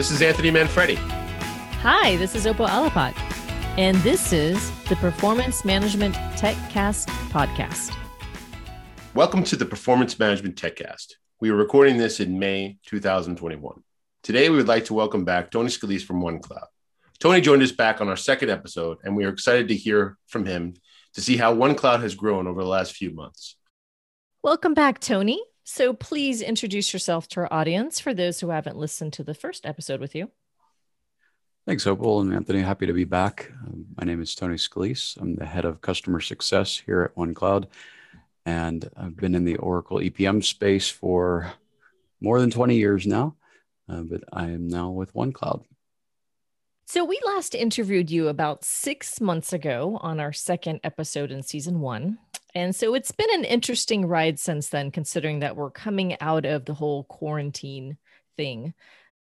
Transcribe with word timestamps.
This 0.00 0.10
is 0.10 0.22
Anthony 0.22 0.50
Manfredi. 0.50 0.94
Hi, 1.82 2.16
this 2.16 2.34
is 2.34 2.46
Opal 2.46 2.66
Alapat. 2.66 3.14
And 3.76 3.98
this 3.98 4.32
is 4.32 4.70
the 4.88 4.96
Performance 4.96 5.62
Management 5.62 6.14
TechCast 6.14 7.08
podcast. 7.28 7.94
Welcome 9.14 9.44
to 9.44 9.56
the 9.56 9.66
Performance 9.66 10.18
Management 10.18 10.56
TechCast. 10.56 11.16
We 11.38 11.50
are 11.50 11.54
recording 11.54 11.98
this 11.98 12.18
in 12.18 12.38
May 12.38 12.78
2021. 12.86 13.82
Today, 14.22 14.48
we 14.48 14.56
would 14.56 14.68
like 14.68 14.86
to 14.86 14.94
welcome 14.94 15.26
back 15.26 15.50
Tony 15.50 15.68
Scalise 15.68 16.02
from 16.02 16.22
OneCloud. 16.22 16.68
Tony 17.18 17.42
joined 17.42 17.62
us 17.62 17.72
back 17.72 18.00
on 18.00 18.08
our 18.08 18.16
second 18.16 18.48
episode, 18.48 18.96
and 19.04 19.14
we 19.14 19.26
are 19.26 19.28
excited 19.28 19.68
to 19.68 19.76
hear 19.76 20.16
from 20.28 20.46
him 20.46 20.76
to 21.12 21.20
see 21.20 21.36
how 21.36 21.54
OneCloud 21.54 22.00
has 22.00 22.14
grown 22.14 22.46
over 22.46 22.62
the 22.62 22.68
last 22.70 22.92
few 22.92 23.10
months. 23.10 23.56
Welcome 24.42 24.72
back, 24.72 25.00
Tony. 25.00 25.42
So 25.72 25.92
please 25.92 26.42
introduce 26.42 26.92
yourself 26.92 27.28
to 27.28 27.42
our 27.42 27.52
audience 27.52 28.00
for 28.00 28.12
those 28.12 28.40
who 28.40 28.48
haven't 28.48 28.76
listened 28.76 29.12
to 29.12 29.22
the 29.22 29.34
first 29.34 29.64
episode 29.64 30.00
with 30.00 30.16
you. 30.16 30.28
Thanks, 31.64 31.86
Opal 31.86 32.22
and 32.22 32.34
Anthony. 32.34 32.60
Happy 32.60 32.86
to 32.86 32.92
be 32.92 33.04
back. 33.04 33.52
Um, 33.64 33.86
my 33.96 34.04
name 34.04 34.20
is 34.20 34.34
Tony 34.34 34.56
Scalise. 34.56 35.16
I'm 35.20 35.36
the 35.36 35.46
head 35.46 35.64
of 35.64 35.80
customer 35.80 36.18
success 36.18 36.76
here 36.76 37.02
at 37.02 37.14
OneCloud, 37.14 37.66
and 38.44 38.90
I've 38.96 39.16
been 39.16 39.36
in 39.36 39.44
the 39.44 39.58
Oracle 39.58 39.98
EPM 39.98 40.42
space 40.42 40.90
for 40.90 41.52
more 42.20 42.40
than 42.40 42.50
20 42.50 42.74
years 42.74 43.06
now, 43.06 43.36
uh, 43.88 44.00
but 44.00 44.24
I 44.32 44.46
am 44.46 44.66
now 44.66 44.90
with 44.90 45.14
OneCloud. 45.14 45.62
So, 46.86 47.04
we 47.04 47.20
last 47.24 47.54
interviewed 47.54 48.10
you 48.10 48.26
about 48.26 48.64
six 48.64 49.20
months 49.20 49.52
ago 49.52 50.00
on 50.02 50.18
our 50.18 50.32
second 50.32 50.80
episode 50.82 51.30
in 51.30 51.44
season 51.44 51.78
one. 51.78 52.18
And 52.54 52.74
so 52.74 52.94
it's 52.94 53.12
been 53.12 53.32
an 53.32 53.44
interesting 53.44 54.06
ride 54.06 54.38
since 54.38 54.68
then, 54.68 54.90
considering 54.90 55.40
that 55.40 55.56
we're 55.56 55.70
coming 55.70 56.16
out 56.20 56.44
of 56.44 56.64
the 56.64 56.74
whole 56.74 57.04
quarantine 57.04 57.96
thing. 58.36 58.74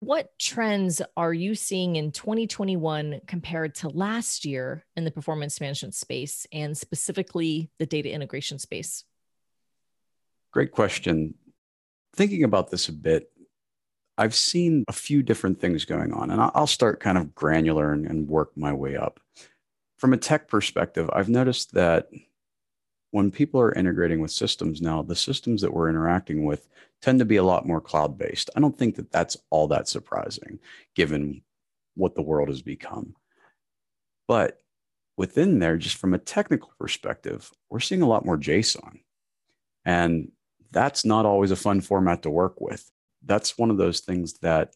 What 0.00 0.38
trends 0.38 1.02
are 1.16 1.32
you 1.32 1.56
seeing 1.56 1.96
in 1.96 2.12
2021 2.12 3.22
compared 3.26 3.74
to 3.76 3.88
last 3.88 4.44
year 4.44 4.84
in 4.96 5.04
the 5.04 5.10
performance 5.10 5.60
management 5.60 5.94
space 5.94 6.46
and 6.52 6.78
specifically 6.78 7.70
the 7.78 7.86
data 7.86 8.10
integration 8.10 8.60
space? 8.60 9.04
Great 10.52 10.70
question. 10.70 11.34
Thinking 12.14 12.44
about 12.44 12.70
this 12.70 12.88
a 12.88 12.92
bit, 12.92 13.32
I've 14.16 14.34
seen 14.34 14.84
a 14.88 14.92
few 14.92 15.22
different 15.22 15.60
things 15.60 15.84
going 15.84 16.12
on, 16.12 16.30
and 16.30 16.40
I'll 16.40 16.66
start 16.66 17.00
kind 17.00 17.18
of 17.18 17.34
granular 17.34 17.92
and, 17.92 18.28
work 18.28 18.50
my 18.56 18.72
way 18.72 18.96
up. 18.96 19.20
From 19.96 20.12
a 20.12 20.16
tech 20.16 20.48
perspective, 20.48 21.10
I've 21.12 21.28
noticed 21.28 21.74
that 21.74 22.08
when 23.10 23.30
people 23.30 23.60
are 23.60 23.74
integrating 23.74 24.20
with 24.20 24.30
systems 24.30 24.82
now, 24.82 25.02
the 25.02 25.16
systems 25.16 25.62
that 25.62 25.72
we're 25.72 25.88
interacting 25.88 26.44
with 26.44 26.68
tend 27.00 27.18
to 27.18 27.24
be 27.24 27.36
a 27.36 27.44
lot 27.44 27.66
more 27.66 27.80
cloud 27.80 28.18
based. 28.18 28.50
I 28.54 28.60
don't 28.60 28.76
think 28.76 28.96
that 28.96 29.10
that's 29.10 29.36
all 29.50 29.68
that 29.68 29.88
surprising 29.88 30.58
given 30.94 31.42
what 31.94 32.14
the 32.14 32.22
world 32.22 32.48
has 32.48 32.62
become. 32.62 33.14
But 34.26 34.58
within 35.16 35.58
there, 35.58 35.76
just 35.76 35.96
from 35.96 36.14
a 36.14 36.18
technical 36.18 36.70
perspective, 36.78 37.50
we're 37.70 37.80
seeing 37.80 38.02
a 38.02 38.08
lot 38.08 38.26
more 38.26 38.36
JSON. 38.36 39.00
And 39.84 40.30
that's 40.70 41.04
not 41.04 41.24
always 41.24 41.50
a 41.50 41.56
fun 41.56 41.80
format 41.80 42.22
to 42.22 42.30
work 42.30 42.60
with 42.60 42.90
that's 43.24 43.58
one 43.58 43.70
of 43.70 43.76
those 43.76 44.00
things 44.00 44.34
that 44.34 44.74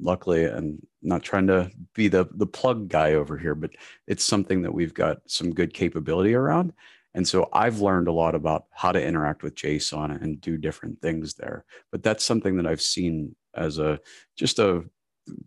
luckily 0.00 0.44
and 0.44 0.84
not 1.02 1.22
trying 1.22 1.46
to 1.46 1.70
be 1.94 2.08
the 2.08 2.26
the 2.32 2.46
plug 2.46 2.88
guy 2.88 3.12
over 3.12 3.36
here 3.36 3.54
but 3.54 3.70
it's 4.06 4.24
something 4.24 4.62
that 4.62 4.72
we've 4.72 4.94
got 4.94 5.18
some 5.26 5.52
good 5.52 5.74
capability 5.74 6.34
around 6.34 6.72
and 7.14 7.26
so 7.26 7.48
i've 7.52 7.80
learned 7.80 8.08
a 8.08 8.12
lot 8.12 8.34
about 8.34 8.66
how 8.70 8.92
to 8.92 9.04
interact 9.04 9.42
with 9.42 9.54
json 9.54 10.20
and 10.22 10.40
do 10.40 10.56
different 10.56 11.00
things 11.00 11.34
there 11.34 11.64
but 11.90 12.02
that's 12.02 12.24
something 12.24 12.56
that 12.56 12.66
i've 12.66 12.82
seen 12.82 13.34
as 13.54 13.78
a 13.78 13.98
just 14.36 14.58
a 14.58 14.84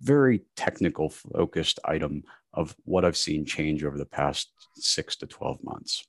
very 0.02 0.42
technical 0.56 1.10
focused 1.10 1.80
item 1.86 2.24
of 2.54 2.76
what 2.86 3.06
i've 3.06 3.18
seen 3.18 3.46
change 3.46 3.84
over 3.84 3.98
the 3.98 4.06
past 4.06 4.52
6 4.76 5.18
to 5.18 5.28
12 5.28 5.64
months 5.64 6.06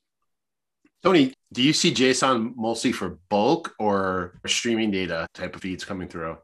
Tony, 1.03 1.31
do 1.53 1.61
you 1.61 1.73
see 1.73 1.93
JSON 1.93 2.55
mostly 2.55 2.91
for 2.91 3.19
bulk 3.29 3.75
or 3.79 4.39
streaming 4.47 4.91
data 4.91 5.27
type 5.33 5.55
of 5.55 5.61
feeds 5.61 5.85
coming 5.85 6.07
through? 6.07 6.37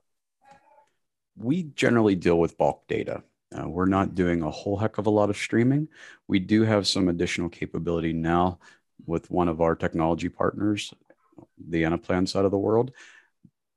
We 1.35 1.63
generally 1.63 2.15
deal 2.15 2.39
with 2.39 2.57
bulk 2.57 2.87
data. 2.87 3.23
Uh, 3.53 3.67
we're 3.67 3.85
not 3.85 4.15
doing 4.15 4.41
a 4.41 4.49
whole 4.49 4.77
heck 4.77 4.97
of 4.97 5.07
a 5.07 5.11
lot 5.11 5.29
of 5.29 5.37
streaming. 5.37 5.87
We 6.27 6.39
do 6.39 6.63
have 6.63 6.87
some 6.87 7.07
additional 7.07 7.49
capability 7.49 8.13
now 8.13 8.59
with 9.05 9.29
one 9.31 9.47
of 9.47 9.61
our 9.61 9.75
technology 9.75 10.29
partners, 10.29 10.93
the 11.57 11.83
Anaplan 11.83 12.27
side 12.27 12.45
of 12.45 12.51
the 12.51 12.57
world. 12.57 12.91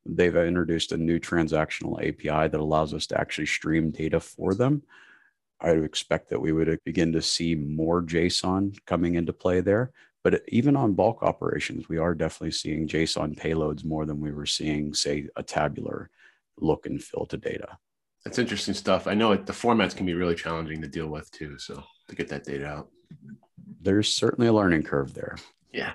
They've 0.05 0.37
introduced 0.37 0.93
a 0.93 0.97
new 0.97 1.19
transactional 1.19 1.99
API 1.99 2.49
that 2.49 2.61
allows 2.61 2.95
us 2.95 3.07
to 3.09 3.21
actually 3.21 3.47
stream 3.47 3.91
data 3.91 4.21
for 4.21 4.55
them. 4.55 4.83
I 5.61 5.73
would 5.73 5.85
expect 5.85 6.31
that 6.31 6.41
we 6.41 6.53
would 6.53 6.79
begin 6.85 7.13
to 7.13 7.23
see 7.23 7.55
more 7.55 8.03
JSON 8.03 8.79
coming 8.87 9.15
into 9.15 9.33
play 9.33 9.61
there. 9.61 9.93
But 10.23 10.43
even 10.49 10.77
on 10.77 10.95
bulk 10.95 11.23
operations, 11.23 11.89
we 11.89 11.99
are 11.99 12.15
definitely 12.15 12.51
seeing 12.51 12.89
JSON 12.89 13.39
payloads 13.39 13.85
more 13.85 14.07
than 14.07 14.21
we 14.21 14.33
were 14.33 14.47
seeing, 14.47 14.93
say, 14.93 15.29
a 15.37 15.43
tabular 15.43 16.11
look 16.59 16.87
and 16.87 17.03
feel 17.03 17.27
to 17.27 17.37
data. 17.37 17.79
That's 18.25 18.39
interesting 18.39 18.75
stuff. 18.75 19.07
I 19.07 19.15
know 19.15 19.33
it, 19.33 19.47
the 19.47 19.53
formats 19.53 19.97
can 19.97 20.05
be 20.05 20.15
really 20.15 20.35
challenging 20.35 20.83
to 20.83 20.89
deal 20.89 21.07
with 21.07 21.31
too. 21.31 21.59
So 21.59 21.83
to 22.09 22.17
get 22.17 22.29
that 22.29 22.45
data 22.45 22.67
out, 22.67 22.89
there's 23.87 24.13
certainly 24.13 24.49
a 24.49 24.53
learning 24.53 24.83
curve 24.83 25.15
there. 25.15 25.37
Yeah. 25.73 25.93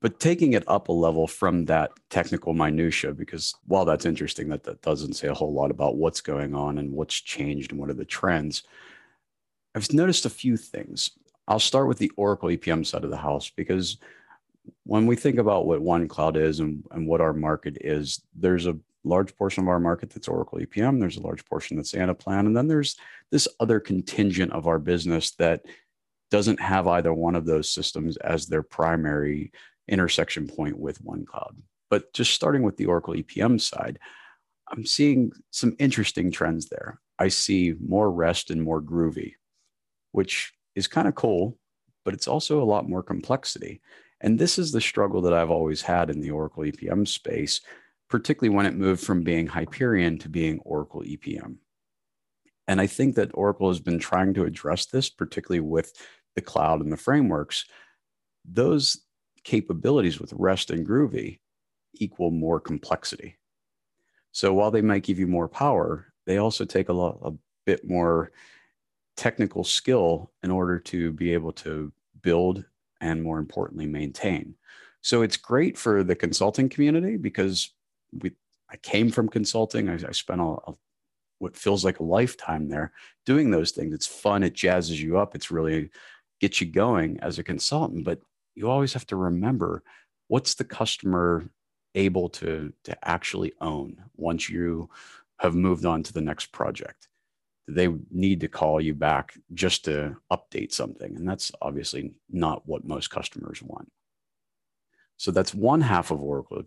But 0.00 0.18
taking 0.18 0.54
it 0.54 0.64
up 0.66 0.88
a 0.88 0.92
level 0.92 1.26
from 1.26 1.66
that 1.66 1.90
technical 2.08 2.54
minutia, 2.54 3.12
because 3.12 3.54
while 3.66 3.84
that's 3.84 4.06
interesting, 4.06 4.48
that, 4.48 4.64
that 4.64 4.80
doesn't 4.80 5.12
say 5.14 5.28
a 5.28 5.34
whole 5.34 5.52
lot 5.52 5.70
about 5.70 5.96
what's 5.96 6.22
going 6.22 6.54
on 6.54 6.78
and 6.78 6.92
what's 6.92 7.14
changed 7.14 7.72
and 7.72 7.80
what 7.80 7.90
are 7.90 7.94
the 7.94 8.04
trends. 8.04 8.62
I've 9.74 9.92
noticed 9.92 10.24
a 10.24 10.30
few 10.30 10.56
things. 10.56 11.10
I'll 11.46 11.58
start 11.58 11.88
with 11.88 11.98
the 11.98 12.12
Oracle 12.16 12.48
EPM 12.48 12.86
side 12.86 13.04
of 13.04 13.10
the 13.10 13.16
house 13.16 13.50
because 13.50 13.98
when 14.84 15.06
we 15.06 15.16
think 15.16 15.38
about 15.38 15.66
what 15.66 15.80
OneCloud 15.80 16.36
is 16.36 16.60
and, 16.60 16.84
and 16.90 17.06
what 17.06 17.20
our 17.20 17.34
market 17.34 17.76
is, 17.80 18.22
there's 18.34 18.66
a 18.66 18.78
large 19.04 19.36
portion 19.36 19.62
of 19.62 19.68
our 19.68 19.80
market 19.80 20.10
that's 20.10 20.28
Oracle 20.28 20.58
EPM. 20.58 21.00
There's 21.00 21.16
a 21.16 21.22
large 21.22 21.44
portion 21.44 21.76
that's 21.76 21.92
Anaplan. 21.92 22.46
And 22.46 22.56
then 22.56 22.68
there's 22.68 22.96
this 23.30 23.48
other 23.60 23.78
contingent 23.78 24.52
of 24.52 24.66
our 24.66 24.78
business 24.78 25.32
that 25.32 25.66
doesn't 26.30 26.60
have 26.60 26.86
either 26.86 27.12
one 27.12 27.34
of 27.34 27.46
those 27.46 27.70
systems 27.70 28.16
as 28.18 28.46
their 28.46 28.62
primary 28.62 29.52
intersection 29.88 30.46
point 30.46 30.78
with 30.78 31.02
OneCloud. 31.02 31.56
But 31.90 32.12
just 32.12 32.32
starting 32.32 32.62
with 32.62 32.76
the 32.76 32.86
Oracle 32.86 33.14
EPM 33.14 33.60
side, 33.60 33.98
I'm 34.70 34.84
seeing 34.84 35.32
some 35.50 35.74
interesting 35.78 36.30
trends 36.30 36.68
there. 36.68 37.00
I 37.18 37.28
see 37.28 37.74
more 37.80 38.10
REST 38.10 38.50
and 38.50 38.62
more 38.62 38.82
groovy, 38.82 39.34
which 40.12 40.52
is 40.74 40.86
kind 40.86 41.08
of 41.08 41.14
cool, 41.14 41.58
but 42.04 42.14
it's 42.14 42.28
also 42.28 42.62
a 42.62 42.64
lot 42.64 42.88
more 42.88 43.02
complexity. 43.02 43.80
And 44.20 44.38
this 44.38 44.58
is 44.58 44.72
the 44.72 44.80
struggle 44.80 45.22
that 45.22 45.32
I've 45.32 45.50
always 45.50 45.82
had 45.82 46.10
in 46.10 46.20
the 46.20 46.30
Oracle 46.30 46.64
EPM 46.64 47.08
space, 47.08 47.60
particularly 48.10 48.54
when 48.54 48.66
it 48.66 48.74
moved 48.74 49.02
from 49.02 49.22
being 49.22 49.46
Hyperion 49.46 50.18
to 50.18 50.28
being 50.28 50.60
Oracle 50.60 51.02
EPM. 51.02 51.56
And 52.68 52.80
I 52.80 52.86
think 52.86 53.16
that 53.16 53.32
Oracle 53.34 53.68
has 53.68 53.80
been 53.80 53.98
trying 53.98 54.34
to 54.34 54.44
address 54.44 54.86
this, 54.86 55.10
particularly 55.10 55.60
with 55.60 55.92
the 56.36 56.40
cloud 56.40 56.80
and 56.80 56.92
the 56.92 56.96
frameworks. 56.96 57.64
Those 58.44 59.00
capabilities 59.42 60.20
with 60.20 60.32
REST 60.34 60.70
and 60.70 60.86
Groovy 60.86 61.40
equal 61.94 62.30
more 62.30 62.60
complexity. 62.60 63.38
So 64.30 64.52
while 64.52 64.70
they 64.70 64.82
might 64.82 65.02
give 65.02 65.18
you 65.18 65.26
more 65.26 65.48
power, 65.48 66.12
they 66.26 66.36
also 66.36 66.64
take 66.64 66.90
a 66.90 66.92
lot 66.92 67.18
a 67.22 67.32
bit 67.64 67.88
more 67.88 68.30
technical 69.16 69.64
skill 69.64 70.30
in 70.44 70.50
order 70.50 70.78
to 70.78 71.12
be 71.12 71.32
able 71.34 71.52
to 71.52 71.92
build 72.22 72.64
and 73.00 73.22
more 73.22 73.38
importantly 73.38 73.86
maintain 73.86 74.54
so 75.02 75.22
it's 75.22 75.36
great 75.36 75.76
for 75.76 76.02
the 76.02 76.14
consulting 76.14 76.68
community 76.68 77.16
because 77.16 77.72
we 78.22 78.30
i 78.70 78.76
came 78.76 79.10
from 79.10 79.28
consulting 79.28 79.88
i, 79.88 79.94
I 79.94 80.12
spent 80.12 80.40
a, 80.40 80.44
a, 80.44 80.74
what 81.38 81.56
feels 81.56 81.84
like 81.84 82.00
a 82.00 82.04
lifetime 82.04 82.68
there 82.68 82.92
doing 83.26 83.50
those 83.50 83.70
things 83.70 83.94
it's 83.94 84.06
fun 84.06 84.42
it 84.42 84.54
jazzes 84.54 84.98
you 84.98 85.18
up 85.18 85.34
it's 85.34 85.50
really 85.50 85.90
gets 86.40 86.60
you 86.60 86.66
going 86.66 87.18
as 87.20 87.38
a 87.38 87.44
consultant 87.44 88.04
but 88.04 88.20
you 88.54 88.68
always 88.68 88.92
have 88.92 89.06
to 89.06 89.16
remember 89.16 89.82
what's 90.28 90.54
the 90.54 90.64
customer 90.64 91.48
able 91.94 92.28
to 92.28 92.72
to 92.84 93.08
actually 93.08 93.52
own 93.60 93.96
once 94.16 94.48
you 94.48 94.88
have 95.38 95.54
moved 95.54 95.84
on 95.84 96.02
to 96.02 96.12
the 96.12 96.20
next 96.20 96.52
project 96.52 97.08
they 97.68 97.88
need 98.10 98.40
to 98.40 98.48
call 98.48 98.80
you 98.80 98.94
back 98.94 99.34
just 99.52 99.84
to 99.84 100.16
update 100.32 100.72
something. 100.72 101.14
And 101.14 101.28
that's 101.28 101.52
obviously 101.60 102.14
not 102.30 102.66
what 102.66 102.86
most 102.86 103.10
customers 103.10 103.62
want. 103.62 103.92
So 105.18 105.30
that's 105.30 105.54
one 105.54 105.82
half 105.82 106.10
of 106.10 106.22
Oracle. 106.22 106.62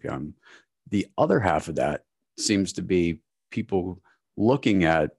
The 0.89 1.07
other 1.17 1.39
half 1.39 1.67
of 1.67 1.75
that 1.75 2.03
seems 2.37 2.73
to 2.73 2.83
be 2.83 3.19
people 3.49 3.99
looking 4.37 4.83
at 4.83 5.11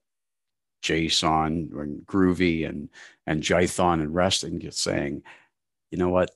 JSON 0.82 1.72
and 1.80 2.06
Groovy 2.06 2.68
and, 2.68 2.88
and 3.26 3.42
Jython 3.42 3.94
and 3.94 4.14
REST 4.14 4.44
and 4.44 4.60
just 4.60 4.80
saying, 4.80 5.22
you 5.90 5.98
know 5.98 6.08
what, 6.08 6.30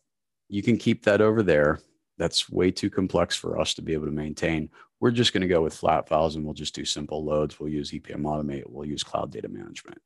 you 0.48 0.62
can 0.62 0.76
keep 0.76 1.04
that 1.04 1.20
over 1.20 1.42
there. 1.42 1.80
That's 2.18 2.48
way 2.48 2.70
too 2.70 2.88
complex 2.88 3.36
for 3.36 3.60
us 3.60 3.74
to 3.74 3.82
be 3.82 3.92
able 3.92 4.06
to 4.06 4.12
maintain. 4.12 4.70
we're 5.00 5.10
just 5.10 5.32
going 5.32 5.42
to 5.42 5.48
go 5.48 5.62
with 5.62 5.74
flat 5.74 6.08
files 6.08 6.36
and 6.36 6.44
we'll 6.44 6.54
just 6.54 6.74
do 6.74 6.84
simple 6.84 7.22
loads. 7.24 7.60
We'll 7.60 7.68
use 7.68 7.90
EPM 7.90 8.22
Automate. 8.22 8.64
We'll 8.66 8.88
use 8.88 9.02
cloud 9.02 9.30
data 9.30 9.48
management. 9.48 10.00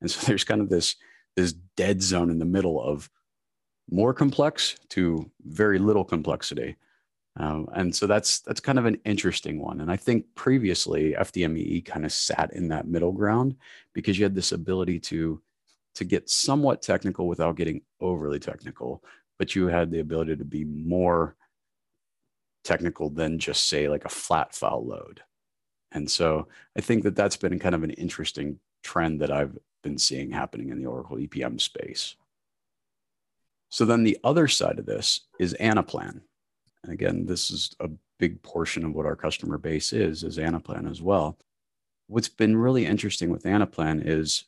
And 0.00 0.10
so 0.10 0.20
there's 0.26 0.44
kind 0.44 0.60
of 0.60 0.68
this, 0.68 0.96
this 1.36 1.52
dead 1.76 2.02
zone 2.02 2.30
in 2.30 2.38
the 2.38 2.44
middle 2.44 2.82
of 2.82 3.10
more 3.90 4.14
complex 4.14 4.76
to 4.90 5.30
very 5.44 5.78
little 5.78 6.04
complexity. 6.04 6.76
Um, 7.36 7.68
and 7.74 7.94
so 7.94 8.06
that's 8.06 8.40
that's 8.40 8.60
kind 8.60 8.78
of 8.78 8.84
an 8.84 8.98
interesting 9.04 9.58
one. 9.58 9.80
And 9.80 9.90
I 9.90 9.96
think 9.96 10.26
previously 10.34 11.14
FDMEE 11.18 11.84
kind 11.84 12.04
of 12.04 12.12
sat 12.12 12.52
in 12.52 12.68
that 12.68 12.86
middle 12.86 13.12
ground 13.12 13.56
because 13.94 14.18
you 14.18 14.24
had 14.24 14.34
this 14.34 14.52
ability 14.52 15.00
to 15.00 15.40
to 15.94 16.04
get 16.04 16.28
somewhat 16.28 16.82
technical 16.82 17.28
without 17.28 17.56
getting 17.56 17.82
overly 18.00 18.38
technical, 18.38 19.02
but 19.38 19.54
you 19.54 19.66
had 19.66 19.90
the 19.90 20.00
ability 20.00 20.36
to 20.36 20.44
be 20.44 20.64
more 20.64 21.36
technical 22.64 23.10
than 23.10 23.38
just 23.38 23.68
say 23.68 23.88
like 23.88 24.04
a 24.04 24.10
flat 24.10 24.54
file 24.54 24.86
load. 24.86 25.22
And 25.90 26.10
so 26.10 26.48
I 26.76 26.80
think 26.80 27.02
that 27.02 27.16
that's 27.16 27.36
been 27.36 27.58
kind 27.58 27.74
of 27.74 27.82
an 27.82 27.90
interesting 27.90 28.58
trend 28.82 29.20
that 29.20 29.30
I've 29.30 29.56
been 29.82 29.98
seeing 29.98 30.30
happening 30.30 30.70
in 30.70 30.78
the 30.78 30.86
Oracle 30.86 31.16
EPM 31.16 31.60
space. 31.60 32.16
So 33.68 33.84
then 33.84 34.02
the 34.02 34.18
other 34.22 34.48
side 34.48 34.78
of 34.78 34.86
this 34.86 35.26
is 35.38 35.56
Anaplan. 35.60 36.22
And 36.84 36.92
again, 36.92 37.26
this 37.26 37.50
is 37.50 37.74
a 37.80 37.88
big 38.18 38.42
portion 38.42 38.84
of 38.84 38.94
what 38.94 39.06
our 39.06 39.16
customer 39.16 39.58
base 39.58 39.92
is, 39.92 40.24
is 40.24 40.38
Anaplan 40.38 40.90
as 40.90 41.00
well. 41.00 41.38
What's 42.08 42.28
been 42.28 42.56
really 42.56 42.86
interesting 42.86 43.30
with 43.30 43.44
Anaplan 43.44 44.02
is 44.04 44.44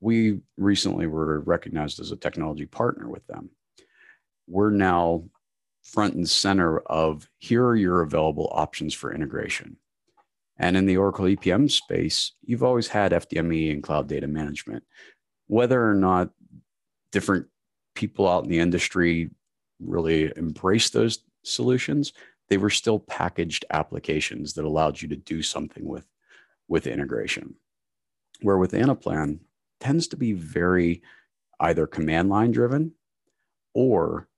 we 0.00 0.40
recently 0.56 1.06
were 1.06 1.40
recognized 1.40 2.00
as 2.00 2.10
a 2.10 2.16
technology 2.16 2.66
partner 2.66 3.08
with 3.08 3.26
them. 3.26 3.50
We're 4.46 4.70
now 4.70 5.24
front 5.82 6.14
and 6.14 6.28
center 6.28 6.78
of 6.80 7.28
here 7.38 7.64
are 7.64 7.76
your 7.76 8.02
available 8.02 8.48
options 8.52 8.94
for 8.94 9.14
integration. 9.14 9.76
And 10.58 10.76
in 10.76 10.86
the 10.86 10.96
Oracle 10.96 11.26
EPM 11.26 11.70
space, 11.70 12.32
you've 12.42 12.62
always 12.62 12.88
had 12.88 13.12
FDMEE 13.12 13.72
and 13.72 13.82
cloud 13.82 14.08
data 14.08 14.26
management. 14.26 14.84
Whether 15.46 15.88
or 15.88 15.94
not 15.94 16.30
different 17.10 17.46
people 17.94 18.28
out 18.28 18.44
in 18.44 18.50
the 18.50 18.60
industry 18.60 19.30
really 19.80 20.32
embrace 20.36 20.90
those 20.90 21.18
solutions, 21.44 22.12
they 22.48 22.56
were 22.56 22.70
still 22.70 22.98
packaged 22.98 23.64
applications 23.70 24.54
that 24.54 24.64
allowed 24.64 25.00
you 25.00 25.08
to 25.08 25.16
do 25.16 25.42
something 25.42 25.86
with, 25.86 26.06
with 26.68 26.86
integration. 26.86 27.54
Where 28.42 28.58
with 28.58 28.72
Anaplan 28.72 29.40
tends 29.80 30.08
to 30.08 30.16
be 30.16 30.32
very 30.32 31.02
either 31.60 31.86
command 31.86 32.28
line 32.28 32.50
driven 32.50 32.92
or 33.72 34.28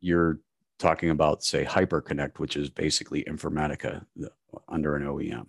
you're 0.00 0.40
talking 0.78 1.10
about, 1.10 1.42
say, 1.42 1.64
Hyperconnect, 1.64 2.38
which 2.38 2.56
is 2.56 2.68
basically 2.68 3.24
Informatica 3.24 4.04
under 4.68 4.96
an 4.96 5.04
OEM. 5.04 5.46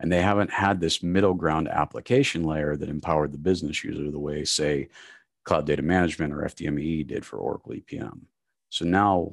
And 0.00 0.12
they 0.12 0.22
haven't 0.22 0.50
had 0.50 0.80
this 0.80 1.02
middle 1.02 1.34
ground 1.34 1.66
application 1.66 2.44
layer 2.44 2.76
that 2.76 2.88
empowered 2.88 3.32
the 3.32 3.38
business 3.38 3.82
user 3.82 4.10
the 4.10 4.18
way, 4.18 4.44
say, 4.44 4.88
Cloud 5.44 5.66
Data 5.66 5.82
Management 5.82 6.32
or 6.32 6.42
FDMEE 6.42 7.06
did 7.06 7.24
for 7.24 7.38
Oracle 7.38 7.72
EPM. 7.72 8.20
So 8.70 8.84
now 8.84 9.32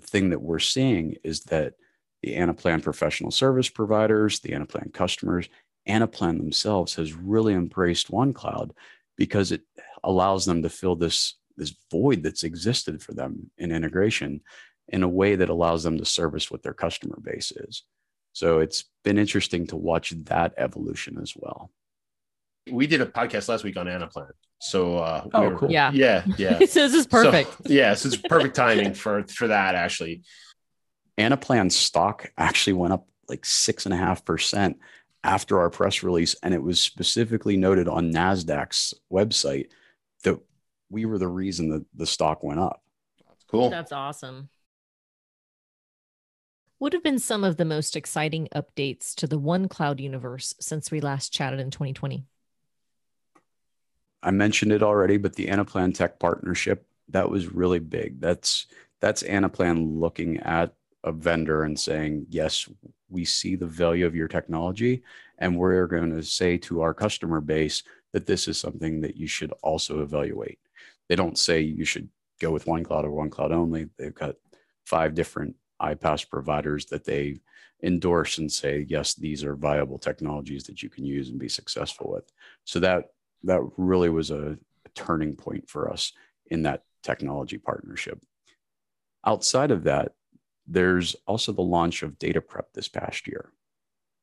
the 0.00 0.06
thing 0.06 0.30
that 0.30 0.42
we're 0.42 0.58
seeing 0.58 1.16
is 1.24 1.40
that 1.44 1.74
the 2.22 2.34
Anaplan 2.34 2.82
professional 2.82 3.30
service 3.30 3.68
providers, 3.68 4.40
the 4.40 4.50
Anaplan 4.50 4.92
customers, 4.92 5.48
Anaplan 5.88 6.38
themselves 6.38 6.94
has 6.94 7.14
really 7.14 7.54
embraced 7.54 8.10
OneCloud 8.10 8.72
because 9.16 9.52
it 9.52 9.62
allows 10.04 10.44
them 10.44 10.62
to 10.62 10.68
fill 10.68 10.96
this, 10.96 11.36
this 11.56 11.74
void 11.90 12.22
that's 12.22 12.44
existed 12.44 13.02
for 13.02 13.12
them 13.12 13.50
in 13.56 13.72
integration 13.72 14.40
in 14.88 15.02
a 15.02 15.08
way 15.08 15.36
that 15.36 15.48
allows 15.48 15.82
them 15.82 15.98
to 15.98 16.04
service 16.04 16.50
what 16.50 16.62
their 16.62 16.74
customer 16.74 17.18
base 17.22 17.52
is. 17.52 17.82
So 18.32 18.58
it's 18.58 18.84
been 19.02 19.18
interesting 19.18 19.66
to 19.68 19.76
watch 19.76 20.10
that 20.24 20.52
evolution 20.58 21.18
as 21.20 21.32
well. 21.34 21.70
We 22.70 22.86
did 22.86 23.00
a 23.00 23.06
podcast 23.06 23.48
last 23.48 23.64
week 23.64 23.76
on 23.76 23.86
Anaplan. 23.86 24.30
So 24.58 24.98
uh 24.98 25.26
oh, 25.34 25.40
we 25.40 25.48
were, 25.48 25.58
cool. 25.58 25.70
yeah, 25.70 25.90
yeah, 25.92 26.24
yeah. 26.38 26.58
so 26.66 26.88
this 26.88 26.94
is 26.94 27.06
perfect. 27.06 27.50
So, 27.52 27.58
yeah, 27.66 27.94
so 27.94 28.08
it's 28.08 28.16
perfect 28.16 28.56
timing 28.56 28.94
for 28.94 29.24
for 29.24 29.48
that 29.48 29.74
actually. 29.74 30.22
Anaplan 31.18 31.72
stock 31.72 32.30
actually 32.36 32.74
went 32.74 32.92
up 32.92 33.06
like 33.28 33.44
six 33.44 33.86
and 33.86 33.94
a 33.94 33.96
half 33.96 34.24
percent 34.24 34.78
after 35.24 35.58
our 35.58 35.70
press 35.70 36.02
release, 36.02 36.36
and 36.42 36.54
it 36.54 36.62
was 36.62 36.80
specifically 36.80 37.56
noted 37.56 37.88
on 37.88 38.12
Nasdaq's 38.12 38.94
website 39.12 39.68
that 40.22 40.38
we 40.90 41.04
were 41.04 41.18
the 41.18 41.28
reason 41.28 41.70
that 41.70 41.84
the 41.94 42.06
stock 42.06 42.42
went 42.42 42.60
up. 42.60 42.82
That's 43.26 43.44
cool. 43.44 43.70
That's 43.70 43.92
awesome. 43.92 44.48
What 46.78 46.92
have 46.92 47.02
been 47.02 47.18
some 47.18 47.42
of 47.42 47.56
the 47.56 47.64
most 47.64 47.96
exciting 47.96 48.48
updates 48.54 49.14
to 49.16 49.26
the 49.26 49.38
One 49.38 49.66
Cloud 49.66 49.98
universe 49.98 50.54
since 50.60 50.90
we 50.90 51.00
last 51.00 51.32
chatted 51.32 51.58
in 51.58 51.70
2020? 51.70 52.26
I 54.26 54.32
mentioned 54.32 54.72
it 54.72 54.82
already, 54.82 55.18
but 55.18 55.36
the 55.36 55.46
Anaplan 55.46 55.94
Tech 55.94 56.18
partnership 56.18 56.84
that 57.10 57.30
was 57.30 57.46
really 57.52 57.78
big. 57.78 58.20
That's 58.20 58.66
that's 59.00 59.22
Anaplan 59.22 60.00
looking 60.00 60.38
at 60.38 60.74
a 61.04 61.12
vendor 61.12 61.62
and 61.62 61.78
saying, 61.78 62.26
yes, 62.28 62.68
we 63.08 63.24
see 63.24 63.54
the 63.54 63.66
value 63.66 64.04
of 64.04 64.16
your 64.16 64.26
technology, 64.26 65.04
and 65.38 65.56
we're 65.56 65.86
going 65.86 66.10
to 66.10 66.24
say 66.24 66.58
to 66.58 66.80
our 66.80 66.92
customer 66.92 67.40
base 67.40 67.84
that 68.12 68.26
this 68.26 68.48
is 68.48 68.58
something 68.58 69.00
that 69.02 69.16
you 69.16 69.28
should 69.28 69.52
also 69.62 70.02
evaluate. 70.02 70.58
They 71.08 71.14
don't 71.14 71.38
say 71.38 71.60
you 71.60 71.84
should 71.84 72.08
go 72.40 72.50
with 72.50 72.66
one 72.66 72.82
cloud 72.82 73.04
or 73.04 73.12
one 73.12 73.30
cloud 73.30 73.52
only. 73.52 73.86
They've 73.96 74.12
got 74.12 74.34
five 74.86 75.14
different 75.14 75.54
iPaaS 75.80 76.28
providers 76.28 76.86
that 76.86 77.04
they 77.04 77.38
endorse 77.82 78.38
and 78.38 78.50
say, 78.50 78.86
yes, 78.88 79.14
these 79.14 79.44
are 79.44 79.54
viable 79.54 79.98
technologies 79.98 80.64
that 80.64 80.82
you 80.82 80.88
can 80.88 81.04
use 81.04 81.28
and 81.28 81.38
be 81.38 81.48
successful 81.48 82.10
with. 82.10 82.32
So 82.64 82.80
that 82.80 83.10
that 83.44 83.60
really 83.76 84.08
was 84.08 84.30
a, 84.30 84.58
turning 84.96 85.36
point 85.36 85.68
for 85.68 85.92
us 85.92 86.12
in 86.46 86.62
that 86.62 86.82
technology 87.02 87.58
partnership. 87.58 88.20
Outside 89.24 89.70
of 89.70 89.84
that, 89.84 90.12
there's 90.66 91.14
also 91.26 91.52
the 91.52 91.62
launch 91.62 92.02
of 92.02 92.18
Data 92.18 92.40
Prep 92.40 92.72
this 92.72 92.88
past 92.88 93.28
year. 93.28 93.52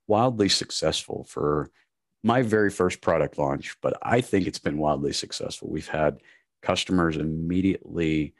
Wildly 0.07 0.49
successful 0.49 1.25
for 1.29 1.71
my 2.23 2.41
very 2.41 2.69
first 2.69 3.01
product 3.01 3.37
launch, 3.37 3.77
but 3.81 3.97
I 4.01 4.19
think 4.19 4.47
it's 4.47 4.59
been 4.59 4.77
wildly 4.77 5.13
successful. 5.13 5.69
We've 5.69 5.87
had 5.87 6.19
customers 6.61 7.17
immediately 7.17 8.33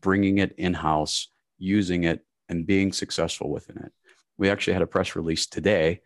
bringing 0.00 0.38
it 0.38 0.54
in 0.58 0.74
house, 0.74 1.28
using 1.58 2.04
it, 2.04 2.24
and 2.48 2.66
being 2.66 2.92
successful 2.92 3.50
within 3.50 3.78
it. 3.78 3.92
We 4.36 4.50
actually 4.50 4.74
had 4.74 4.82
a 4.82 4.86
press 4.86 5.16
release 5.16 5.46
today 5.46 6.00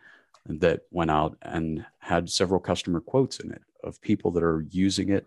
that 0.46 0.82
went 0.90 1.10
out 1.10 1.36
and 1.42 1.84
had 1.98 2.30
several 2.30 2.60
customer 2.60 3.00
quotes 3.00 3.40
in 3.40 3.52
it 3.52 3.62
of 3.90 4.00
people 4.00 4.30
that 4.30 4.42
are 4.42 4.64
using 4.70 5.10
it 5.10 5.26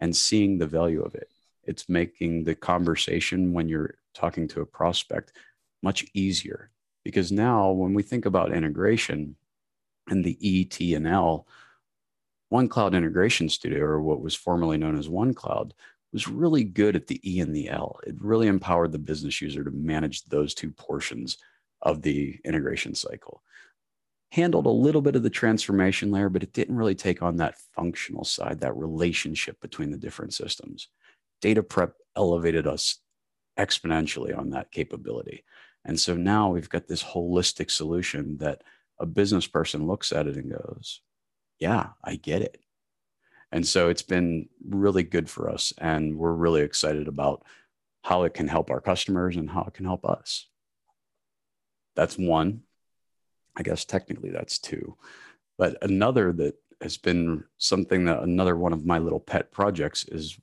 and 0.00 0.16
seeing 0.16 0.56
the 0.56 0.66
value 0.66 1.02
of 1.02 1.14
it. 1.14 1.28
It's 1.64 1.88
making 1.88 2.44
the 2.44 2.54
conversation 2.54 3.52
when 3.52 3.68
you're 3.68 3.96
talking 4.14 4.46
to 4.48 4.60
a 4.60 4.66
prospect 4.66 5.32
much 5.82 6.06
easier 6.14 6.70
because 7.04 7.32
now 7.32 7.70
when 7.72 7.92
we 7.92 8.02
think 8.02 8.24
about 8.24 8.54
integration 8.54 9.36
and 10.08 10.24
the 10.24 10.38
E, 10.40 10.64
T, 10.64 10.94
and 10.94 11.06
L, 11.06 11.46
One 12.48 12.68
Cloud 12.68 12.94
Integration 12.94 13.48
Studio, 13.48 13.82
or 13.82 14.00
what 14.00 14.20
was 14.20 14.34
formerly 14.34 14.78
known 14.78 14.96
as 14.96 15.08
One 15.08 15.34
Cloud, 15.34 15.74
was 16.12 16.28
really 16.28 16.62
good 16.62 16.94
at 16.94 17.08
the 17.08 17.20
E 17.28 17.40
and 17.40 17.54
the 17.54 17.68
L. 17.68 17.98
It 18.06 18.14
really 18.20 18.46
empowered 18.46 18.92
the 18.92 18.98
business 18.98 19.42
user 19.42 19.64
to 19.64 19.70
manage 19.70 20.24
those 20.24 20.54
two 20.54 20.70
portions 20.70 21.38
of 21.82 22.02
the 22.02 22.38
integration 22.44 22.94
cycle 22.94 23.42
handled 24.34 24.66
a 24.66 24.70
little 24.70 25.00
bit 25.00 25.14
of 25.14 25.22
the 25.22 25.30
transformation 25.30 26.10
layer, 26.10 26.28
but 26.28 26.42
it 26.42 26.52
didn't 26.52 26.74
really 26.74 26.96
take 26.96 27.22
on 27.22 27.36
that 27.36 27.54
functional 27.76 28.24
side, 28.24 28.58
that 28.58 28.76
relationship 28.76 29.60
between 29.60 29.92
the 29.92 29.96
different 29.96 30.34
systems. 30.34 30.88
Data 31.40 31.62
prep 31.62 31.94
elevated 32.16 32.66
us 32.66 32.98
exponentially 33.56 34.36
on 34.36 34.50
that 34.50 34.72
capability. 34.72 35.44
And 35.84 36.00
so 36.00 36.16
now 36.16 36.50
we've 36.50 36.68
got 36.68 36.88
this 36.88 37.02
holistic 37.02 37.70
solution 37.70 38.38
that 38.38 38.62
a 38.98 39.06
business 39.06 39.46
person 39.46 39.86
looks 39.86 40.10
at 40.10 40.26
it 40.26 40.36
and 40.36 40.50
goes, 40.50 41.00
Yeah, 41.60 41.90
I 42.02 42.16
get 42.16 42.42
it. 42.42 42.58
And 43.52 43.64
so 43.64 43.88
it's 43.88 44.02
been 44.02 44.48
really 44.68 45.04
good 45.04 45.30
for 45.30 45.48
us. 45.48 45.72
And 45.78 46.18
we're 46.18 46.32
really 46.32 46.62
excited 46.62 47.06
about 47.06 47.44
how 48.02 48.24
it 48.24 48.34
can 48.34 48.48
help 48.48 48.68
our 48.68 48.80
customers 48.80 49.36
and 49.36 49.48
how 49.48 49.62
it 49.62 49.74
can 49.74 49.84
help 49.84 50.04
us. 50.04 50.48
That's 51.94 52.18
one. 52.18 52.63
I 53.56 53.62
guess 53.62 53.84
technically 53.84 54.30
that's 54.30 54.58
two. 54.58 54.96
But 55.58 55.76
another 55.82 56.32
that 56.32 56.56
has 56.80 56.96
been 56.96 57.44
something 57.58 58.04
that 58.04 58.22
another 58.22 58.56
one 58.56 58.72
of 58.72 58.84
my 58.84 58.98
little 58.98 59.20
pet 59.20 59.52
projects 59.52 60.04
is 60.04 60.38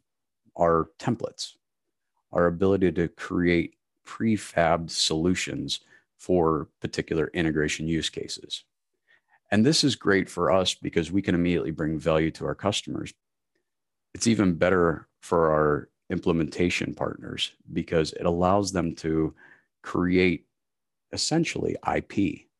our 0.57 0.89
templates, 0.99 1.53
our 2.31 2.47
ability 2.47 2.91
to 2.93 3.07
create 3.09 3.75
prefabbed 4.07 4.89
solutions 4.89 5.81
for 6.17 6.67
particular 6.79 7.29
integration 7.33 7.87
use 7.87 8.09
cases. 8.09 8.63
And 9.51 9.65
this 9.65 9.83
is 9.83 9.95
great 9.95 10.29
for 10.29 10.51
us 10.51 10.73
because 10.73 11.11
we 11.11 11.21
can 11.21 11.35
immediately 11.35 11.71
bring 11.71 11.99
value 11.99 12.31
to 12.31 12.45
our 12.45 12.55
customers. 12.55 13.13
It's 14.13 14.27
even 14.27 14.55
better 14.55 15.07
for 15.21 15.51
our 15.51 15.89
implementation 16.09 16.93
partners 16.93 17.51
because 17.73 18.13
it 18.13 18.25
allows 18.25 18.71
them 18.71 18.95
to 18.95 19.33
create 19.81 20.45
essentially 21.11 21.75
IP 21.93 22.50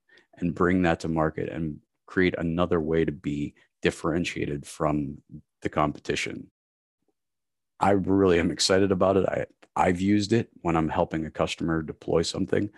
and 0.42 0.56
bring 0.56 0.82
that 0.82 1.00
to 1.02 1.08
market 1.08 1.50
and 1.50 1.80
create 2.06 2.36
another 2.38 2.82
way 2.82 3.06
to 3.06 3.12
be 3.12 3.54
differentiated 3.82 4.66
from 4.66 5.18
the 5.62 5.70
competition. 5.70 6.48
I 7.80 7.92
really 7.92 8.40
am 8.40 8.52
excited 8.52 8.92
about 8.92 9.18
it. 9.18 9.26
I, 9.28 9.46
I've 9.76 10.02
used 10.02 10.34
it 10.34 10.50
when 10.62 10.76
I'm 10.76 10.90
helping 10.90 11.26
a 11.26 11.32
customer 11.32 11.82
deploy 11.82 12.22
something. 12.22 12.70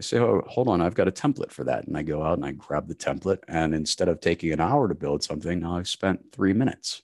I 0.00 0.02
say, 0.02 0.18
oh, 0.18 0.42
hold 0.46 0.68
on, 0.68 0.80
I've 0.80 0.94
got 0.94 1.08
a 1.08 1.12
template 1.12 1.50
for 1.50 1.64
that. 1.64 1.86
And 1.86 1.96
I 1.96 2.02
go 2.02 2.22
out 2.22 2.38
and 2.38 2.44
I 2.44 2.52
grab 2.52 2.88
the 2.88 2.94
template. 2.94 3.38
And 3.48 3.74
instead 3.74 4.08
of 4.08 4.20
taking 4.20 4.52
an 4.52 4.60
hour 4.60 4.88
to 4.88 4.94
build 4.94 5.22
something, 5.22 5.60
now 5.60 5.76
I've 5.76 5.88
spent 5.88 6.32
three 6.32 6.52
minutes 6.52 7.02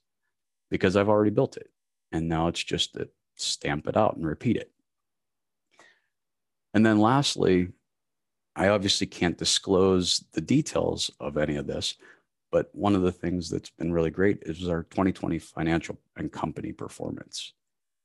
because 0.70 0.96
I've 0.96 1.08
already 1.08 1.30
built 1.30 1.56
it. 1.56 1.70
And 2.12 2.28
now 2.28 2.48
it's 2.48 2.62
just 2.62 2.94
to 2.94 3.08
stamp 3.36 3.86
it 3.86 3.96
out 3.96 4.16
and 4.16 4.26
repeat 4.26 4.56
it. 4.56 4.70
And 6.74 6.84
then 6.84 7.00
lastly, 7.00 7.68
I 8.60 8.68
obviously 8.68 9.06
can't 9.06 9.38
disclose 9.38 10.22
the 10.32 10.42
details 10.42 11.10
of 11.18 11.38
any 11.38 11.56
of 11.56 11.66
this, 11.66 11.94
but 12.52 12.68
one 12.74 12.94
of 12.94 13.00
the 13.00 13.10
things 13.10 13.48
that's 13.48 13.70
been 13.70 13.90
really 13.90 14.10
great 14.10 14.42
is 14.42 14.68
our 14.68 14.82
2020 14.82 15.38
financial 15.38 15.98
and 16.14 16.30
company 16.30 16.70
performance. 16.70 17.54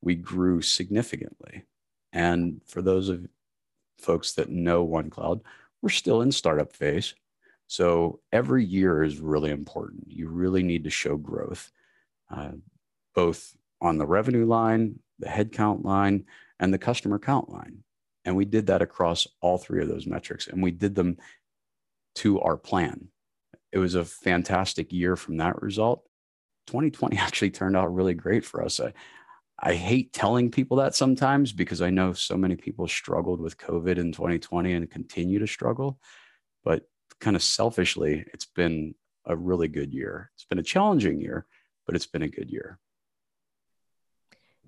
We 0.01 0.15
grew 0.15 0.61
significantly. 0.61 1.65
And 2.13 2.61
for 2.65 2.81
those 2.81 3.09
of 3.09 3.27
folks 3.99 4.31
that 4.35 4.49
know 4.49 4.87
OneCloud, 4.87 5.41
we're 5.81 5.89
still 5.89 6.21
in 6.21 6.31
startup 6.31 6.71
phase. 6.71 7.13
So 7.67 8.21
every 8.31 8.63
year 8.63 9.03
is 9.03 9.19
really 9.19 9.51
important. 9.51 10.05
You 10.07 10.29
really 10.29 10.63
need 10.63 10.85
to 10.85 10.89
show 10.89 11.17
growth, 11.17 11.69
uh, 12.33 12.51
both 13.13 13.57
on 13.81 13.97
the 13.97 14.07
revenue 14.07 14.45
line, 14.45 14.99
the 15.19 15.27
headcount 15.27 15.83
line, 15.83 16.23
and 16.61 16.73
the 16.73 16.77
customer 16.77 17.19
count 17.19 17.49
line. 17.49 17.83
And 18.25 18.35
we 18.35 18.45
did 18.45 18.67
that 18.67 18.81
across 18.81 19.27
all 19.39 19.57
three 19.57 19.81
of 19.81 19.87
those 19.87 20.07
metrics, 20.07 20.47
and 20.47 20.61
we 20.61 20.71
did 20.71 20.95
them 20.95 21.17
to 22.15 22.41
our 22.41 22.57
plan 22.57 23.09
it 23.75 23.79
was 23.79 23.95
a 23.95 24.05
fantastic 24.05 24.93
year 24.93 25.17
from 25.17 25.35
that 25.37 25.61
result. 25.61 26.07
2020 26.67 27.17
actually 27.19 27.51
turned 27.51 27.75
out 27.75 27.93
really 27.93 28.13
great 28.13 28.45
for 28.45 28.63
us. 28.63 28.79
I, 28.79 28.93
I 29.59 29.73
hate 29.73 30.13
telling 30.13 30.49
people 30.49 30.77
that 30.77 30.95
sometimes 30.95 31.51
because 31.51 31.81
I 31.81 31.89
know 31.89 32.13
so 32.13 32.37
many 32.37 32.55
people 32.55 32.87
struggled 32.87 33.41
with 33.41 33.57
COVID 33.57 33.97
in 33.97 34.13
2020 34.13 34.73
and 34.73 34.89
continue 34.89 35.39
to 35.39 35.47
struggle. 35.47 35.99
But 36.63 36.83
kind 37.19 37.35
of 37.35 37.43
selfishly, 37.43 38.23
it's 38.33 38.45
been 38.45 38.95
a 39.25 39.35
really 39.35 39.67
good 39.67 39.93
year. 39.93 40.31
It's 40.35 40.45
been 40.45 40.59
a 40.59 40.63
challenging 40.63 41.19
year, 41.19 41.45
but 41.85 41.95
it's 41.95 42.07
been 42.07 42.21
a 42.21 42.29
good 42.29 42.49
year. 42.49 42.79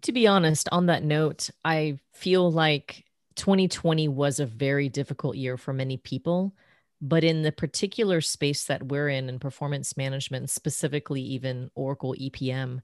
To 0.02 0.12
be 0.12 0.28
honest, 0.28 0.68
on 0.72 0.88
that 0.88 1.04
note, 1.04 1.50
I 1.64 2.00
feel 2.14 2.52
like 2.52 3.06
2020 3.38 4.08
was 4.10 4.40
a 4.40 4.46
very 4.46 4.90
difficult 4.90 5.38
year 5.38 5.58
for 5.58 5.74
many 5.74 5.98
people. 5.98 6.54
But 7.00 7.24
in 7.24 7.44
the 7.44 7.52
particular 7.52 8.22
space 8.22 8.66
that 8.66 8.88
we're 8.88 9.10
in, 9.10 9.30
in 9.30 9.40
performance 9.40 9.96
management, 9.96 10.50
specifically 10.50 11.22
even 11.22 11.70
Oracle 11.76 12.16
EPM, 12.20 12.82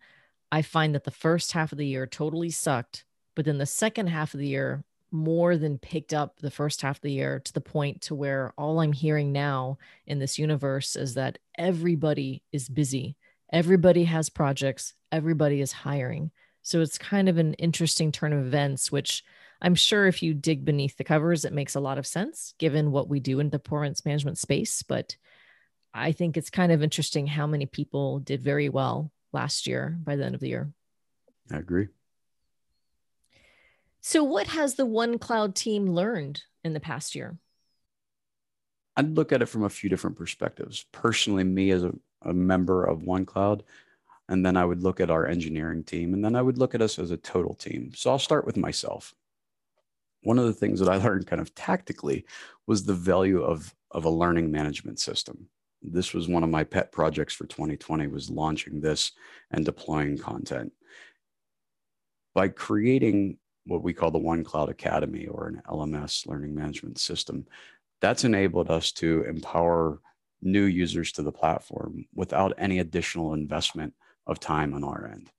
I 0.51 0.62
find 0.62 0.93
that 0.93 1.03
the 1.03 1.12
first 1.12 1.51
half 1.53 1.72
of 1.72 1.79
the 1.79 1.88
year 1.88 2.05
totally 2.05 2.51
sucked. 2.51 3.05
But 3.36 3.45
then 3.45 3.57
the 3.57 3.65
second 3.65 4.07
half 4.07 4.36
of 4.36 4.39
the 4.39 4.48
year 4.48 4.83
more 5.10 5.57
than 5.57 5.79
picked 5.79 6.13
up 6.13 6.39
the 6.39 6.51
first 6.51 6.81
half 6.81 6.98
of 6.98 7.01
the 7.01 7.12
year 7.12 7.39
to 7.39 7.53
the 7.53 7.62
point 7.62 8.01
to 8.01 8.15
where 8.15 8.53
all 8.57 8.79
I'm 8.79 8.93
hearing 8.93 9.31
now 9.31 9.77
in 10.05 10.19
this 10.19 10.38
universe 10.38 10.95
is 10.95 11.15
that 11.15 11.39
everybody 11.57 12.43
is 12.51 12.69
busy. 12.69 13.15
Everybody 13.51 14.03
has 14.05 14.29
projects. 14.29 14.93
Everybody 15.12 15.62
is 15.62 15.72
hiring. 15.72 16.31
So 16.62 16.81
it's 16.81 16.98
kind 16.98 17.29
of 17.29 17.38
an 17.38 17.53
interesting 17.55 18.12
turn 18.12 18.33
of 18.33 18.45
events, 18.45 18.91
which 18.91 19.24
I'm 19.63 19.75
sure 19.75 20.05
if 20.08 20.22
you 20.22 20.34
dig 20.34 20.65
beneath 20.65 20.98
the 20.98 21.05
covers, 21.05 21.46
it 21.46 21.53
makes 21.53 21.75
a 21.75 21.79
lot 21.79 21.98
of 21.98 22.05
sense 22.05 22.53
given 22.60 22.91
what 22.91 23.08
we 23.08 23.22
do 23.22 23.39
in 23.39 23.50
the 23.50 23.60
performance 23.60 24.05
management 24.05 24.38
space. 24.38 24.84
But 24.84 25.15
I 25.93 26.12
think 26.12 26.36
it's 26.36 26.50
kind 26.50 26.74
of 26.74 26.84
interesting 26.84 27.27
how 27.27 27.48
many 27.48 27.65
people 27.65 28.20
did 28.20 28.41
very 28.41 28.67
well 28.67 29.10
last 29.32 29.65
year 29.65 29.98
by 30.03 30.17
the 30.17 30.25
end 30.25 30.36
of 30.36 30.41
the 30.41 30.50
year. 30.50 30.70
I 31.50 31.58
agree. 31.58 31.88
So, 34.01 34.22
what 34.22 34.48
has 34.48 34.75
the 34.75 34.86
One 34.86 35.17
Cloud 35.17 35.55
team 35.55 35.88
learned 35.88 36.43
in 36.65 36.74
the 36.74 36.82
past 36.82 37.15
year? 37.15 37.38
I'd 38.98 39.15
look 39.15 39.32
at 39.32 39.41
it 39.41 39.46
from 39.46 39.63
a 39.63 39.70
few 39.70 39.89
different 39.89 40.17
perspectives. 40.17 40.86
Personally, 40.91 41.46
me 41.46 41.72
as 41.72 41.86
a, 41.86 41.93
a 42.22 42.34
member 42.34 42.84
of 42.84 43.03
One 43.03 43.25
Cloud, 43.25 43.63
and 44.27 44.46
then 44.46 44.58
I 44.58 44.65
would 44.65 44.84
look 44.84 45.00
at 45.00 45.10
our 45.10 45.25
engineering 45.25 45.86
team, 45.86 46.13
and 46.13 46.24
then 46.24 46.36
I 46.36 46.41
would 46.41 46.58
look 46.58 46.75
at 46.75 46.82
us 46.82 47.00
as 47.00 47.12
a 47.12 47.17
total 47.17 47.53
team. 47.53 47.93
So 47.96 48.12
I'll 48.12 48.20
start 48.20 48.46
with 48.46 48.58
myself 48.58 49.15
one 50.24 50.39
of 50.39 50.46
the 50.46 50.53
things 50.53 50.80
that 50.80 50.89
I 50.89 50.98
learned 51.03 51.27
kind 51.27 51.42
of 51.42 51.53
tactically 51.56 52.25
was 52.68 52.84
the 52.84 52.94
value 52.94 53.44
of, 53.44 53.74
of 53.92 54.06
a 54.06 54.10
learning 54.10 54.51
management 54.51 55.00
system. 55.00 55.48
This 55.82 56.13
was 56.13 56.27
one 56.27 56.44
of 56.44 56.50
my 56.50 56.63
pet 56.63 56.92
projects 56.92 57.34
for 57.34 57.46
2020 57.46 58.08
was 58.08 58.30
launching 58.30 58.80
this 58.80 59.12
and 59.51 59.65
deploying 59.65 60.18
content. 60.18 60.72
By 62.34 62.48
creating 62.48 63.38
what 63.65 63.84
we 63.84 63.94
call 63.94 64.12
the 64.12 64.18
One 64.18 64.44
Cloud 64.44 64.70
Academy 64.70 65.27
or 65.27 65.48
an 65.48 65.62
LMS 65.68 66.25
learning 66.27 66.56
management 66.56 67.00
system, 67.00 67.46
that's 68.01 68.24
enabled 68.24 68.70
us 68.70 68.92
to 68.94 69.24
empower 69.24 70.00
new 70.42 70.63
users 70.63 71.12
to 71.13 71.24
the 71.24 71.32
platform 71.32 72.06
without 72.13 72.53
any 72.58 72.80
additional 72.80 73.34
investment 73.34 73.94
of 74.27 74.39
time 74.39 74.74
on 74.74 74.84
our 74.84 75.08
end. 75.08 75.32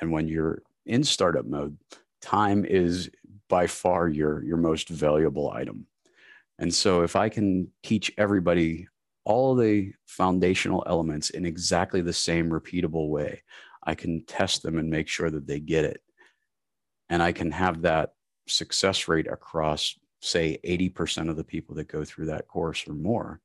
And 0.00 0.10
when 0.10 0.28
you're 0.28 0.62
in 0.86 1.04
startup 1.04 1.46
mode, 1.46 1.76
time 2.22 2.64
is 2.64 3.10
by 3.50 3.66
far 3.66 4.08
your 4.08 4.42
your 4.42 4.56
most 4.56 4.88
valuable 4.88 5.50
item. 5.50 5.86
And 6.58 6.72
so 6.72 7.02
if 7.02 7.16
i 7.16 7.28
can 7.28 7.68
teach 7.82 8.10
everybody 8.16 8.88
all 9.24 9.54
the 9.54 9.92
foundational 10.06 10.82
elements 10.86 11.28
in 11.30 11.44
exactly 11.44 12.00
the 12.00 12.12
same 12.12 12.48
repeatable 12.48 13.10
way 13.10 13.42
i 13.84 13.94
can 13.94 14.24
test 14.24 14.62
them 14.62 14.78
and 14.78 14.88
make 14.88 15.08
sure 15.08 15.30
that 15.30 15.46
they 15.46 15.60
get 15.60 15.84
it. 15.84 16.00
And 17.10 17.22
i 17.22 17.32
can 17.32 17.50
have 17.50 17.82
that 17.82 18.14
success 18.46 19.08
rate 19.08 19.26
across 19.26 19.94
say 20.22 20.58
80% 20.64 21.30
of 21.30 21.36
the 21.36 21.44
people 21.44 21.74
that 21.76 21.88
go 21.88 22.04
through 22.04 22.26
that 22.26 22.46
course 22.48 22.86
or 22.88 22.94
more 22.94 23.40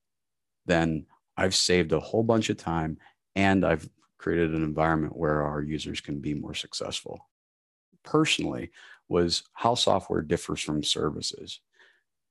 then 0.65 1.05
i've 1.37 1.55
saved 1.55 1.91
a 1.93 1.99
whole 1.99 2.23
bunch 2.23 2.49
of 2.49 2.57
time 2.57 2.97
and 3.35 3.65
i've 3.65 3.87
created 4.25 4.55
an 4.55 4.63
environment 4.63 5.15
where 5.15 5.43
our 5.43 5.61
users 5.61 6.01
can 6.01 6.19
be 6.19 6.33
more 6.33 6.55
successful. 6.55 7.29
Personally 8.03 8.71
was 9.07 9.43
how 9.53 9.75
software 9.75 10.21
differs 10.21 10.61
from 10.61 10.83
services. 10.83 11.59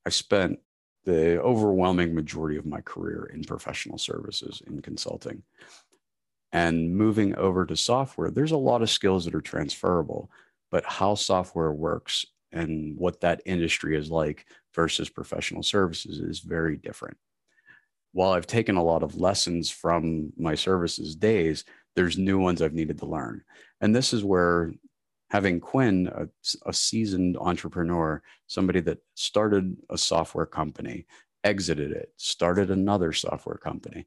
I 0.05 0.09
spent 0.09 0.59
the 1.05 1.41
overwhelming 1.41 2.13
majority 2.13 2.57
of 2.57 2.65
my 2.65 2.81
career 2.81 3.29
in 3.33 3.43
professional 3.43 3.97
services 3.97 4.61
in 4.67 4.81
consulting. 4.81 5.43
And 6.51 6.95
moving 6.95 7.35
over 7.35 7.65
to 7.65 7.75
software, 7.75 8.31
there's 8.31 8.51
a 8.51 8.57
lot 8.57 8.81
of 8.81 8.89
skills 8.89 9.25
that 9.25 9.35
are 9.35 9.41
transferable, 9.41 10.31
but 10.71 10.85
how 10.85 11.15
software 11.15 11.71
works 11.71 12.25
and 12.51 12.97
what 12.97 13.21
that 13.21 13.41
industry 13.45 13.97
is 13.97 14.09
like 14.09 14.45
versus 14.73 15.09
professional 15.09 15.63
services 15.63 16.19
is 16.19 16.39
very 16.39 16.77
different. 16.77 17.17
While 18.13 18.31
I've 18.31 18.47
taken 18.47 18.77
a 18.77 18.83
lot 18.83 19.03
of 19.03 19.19
lessons 19.19 19.69
from 19.69 20.31
my 20.37 20.55
services 20.55 21.15
days, 21.15 21.65
there's 21.95 22.17
new 22.17 22.39
ones 22.39 22.61
I've 22.61 22.73
needed 22.73 22.99
to 22.99 23.05
learn. 23.05 23.43
And 23.81 23.93
this 23.93 24.13
is 24.13 24.23
where 24.23 24.71
having 25.29 25.59
Quinn, 25.59 26.09
a, 26.13 26.27
a, 26.65 26.73
seasoned 26.73 27.37
entrepreneur, 27.37 28.21
somebody 28.47 28.79
that 28.81 28.99
started 29.15 29.75
a 29.89 29.97
software 29.97 30.45
company, 30.45 31.05
exited 31.43 31.91
it, 31.91 32.13
started 32.17 32.69
another 32.69 33.11
software 33.11 33.57
company, 33.57 34.05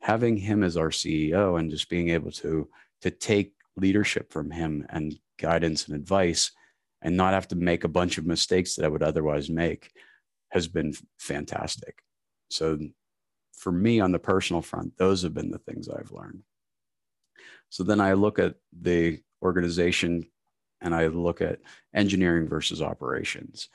having 0.00 0.36
him 0.36 0.62
as 0.62 0.76
our 0.76 0.90
CEO 0.90 1.58
and 1.58 1.70
just 1.70 1.88
being 1.88 2.10
able 2.10 2.30
to 2.30 2.68
to 3.02 3.10
take 3.10 3.52
leadership 3.76 4.32
from 4.32 4.50
him 4.50 4.86
and 4.88 5.18
guidance 5.38 5.86
and 5.86 5.96
advice 5.96 6.52
and 7.02 7.16
not 7.16 7.34
have 7.34 7.48
to 7.48 7.56
make 7.56 7.84
a 7.84 7.88
bunch 7.88 8.16
of 8.16 8.26
mistakes 8.26 8.74
that 8.74 8.84
I 8.84 8.88
would 8.88 9.02
otherwise 9.02 9.50
make 9.50 9.90
has 10.48 10.68
been 10.68 10.94
fantastic. 11.18 11.98
So 12.48 12.78
for 13.52 13.72
me 13.72 14.00
on 14.00 14.12
the 14.12 14.18
personal 14.18 14.62
front, 14.62 14.96
those 14.96 15.22
have 15.22 15.34
been 15.34 15.50
the 15.50 15.58
things 15.58 15.88
I've 15.88 16.12
learned. 16.12 16.42
So 17.68 17.82
then 17.82 18.00
I 18.00 18.14
look 18.14 18.38
at 18.38 18.54
the 18.72 19.20
organization 19.42 20.24
and 20.84 20.94
I 20.94 21.06
look 21.06 21.40
at 21.40 21.60
engineering 21.94 22.46
versus 22.46 22.82
operations. 22.82 23.70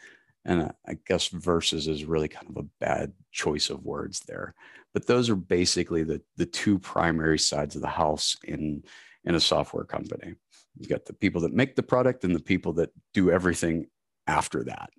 And 0.46 0.72
I 0.88 0.98
guess 1.06 1.28
versus 1.28 1.88
is 1.88 2.06
really 2.06 2.30
kind 2.30 2.48
of 2.50 2.58
a 2.58 2.68
bad 2.80 3.12
choice 3.32 3.70
of 3.70 3.84
words 3.84 4.22
there. 4.22 4.56
But 4.94 5.08
those 5.08 5.30
are 5.30 5.36
basically 5.36 6.04
the, 6.04 6.22
the 6.38 6.46
two 6.46 6.80
primary 6.80 7.40
sides 7.40 7.76
of 7.76 7.82
the 7.82 7.88
house 7.88 8.38
in, 8.44 8.84
in 9.26 9.36
a 9.36 9.40
software 9.40 9.84
company. 9.84 10.36
You've 10.78 10.90
got 10.90 11.06
the 11.06 11.14
people 11.14 11.42
that 11.42 11.54
make 11.54 11.76
the 11.76 11.84
product 11.84 12.24
and 12.24 12.34
the 12.34 12.42
people 12.42 12.74
that 12.74 12.92
do 13.14 13.32
everything 13.32 13.88
after 14.28 14.64
that. 14.66 14.92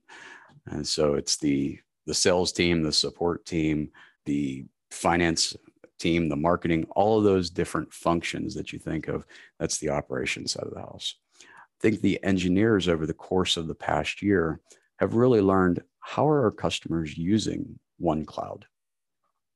And 0.66 0.86
so 0.86 1.14
it's 1.14 1.36
the 1.38 1.78
the 2.06 2.14
sales 2.14 2.50
team, 2.50 2.82
the 2.82 2.92
support 2.92 3.44
team, 3.44 3.90
the 4.24 4.64
finance 4.90 5.54
team, 5.98 6.28
the 6.28 6.34
marketing, 6.34 6.86
all 6.90 7.18
of 7.18 7.24
those 7.24 7.50
different 7.50 7.92
functions 7.92 8.54
that 8.54 8.72
you 8.72 8.78
think 8.78 9.06
of. 9.06 9.24
That's 9.60 9.78
the 9.78 9.90
operations 9.90 10.52
side 10.52 10.64
of 10.64 10.74
the 10.74 10.80
house 10.80 11.14
think 11.80 12.00
the 12.00 12.22
engineers 12.22 12.88
over 12.88 13.06
the 13.06 13.14
course 13.14 13.56
of 13.56 13.66
the 13.66 13.74
past 13.74 14.22
year 14.22 14.60
have 14.98 15.14
really 15.14 15.40
learned 15.40 15.82
how 16.00 16.28
are 16.28 16.44
our 16.44 16.50
customers 16.50 17.16
using 17.16 17.78
OneCloud, 18.00 18.62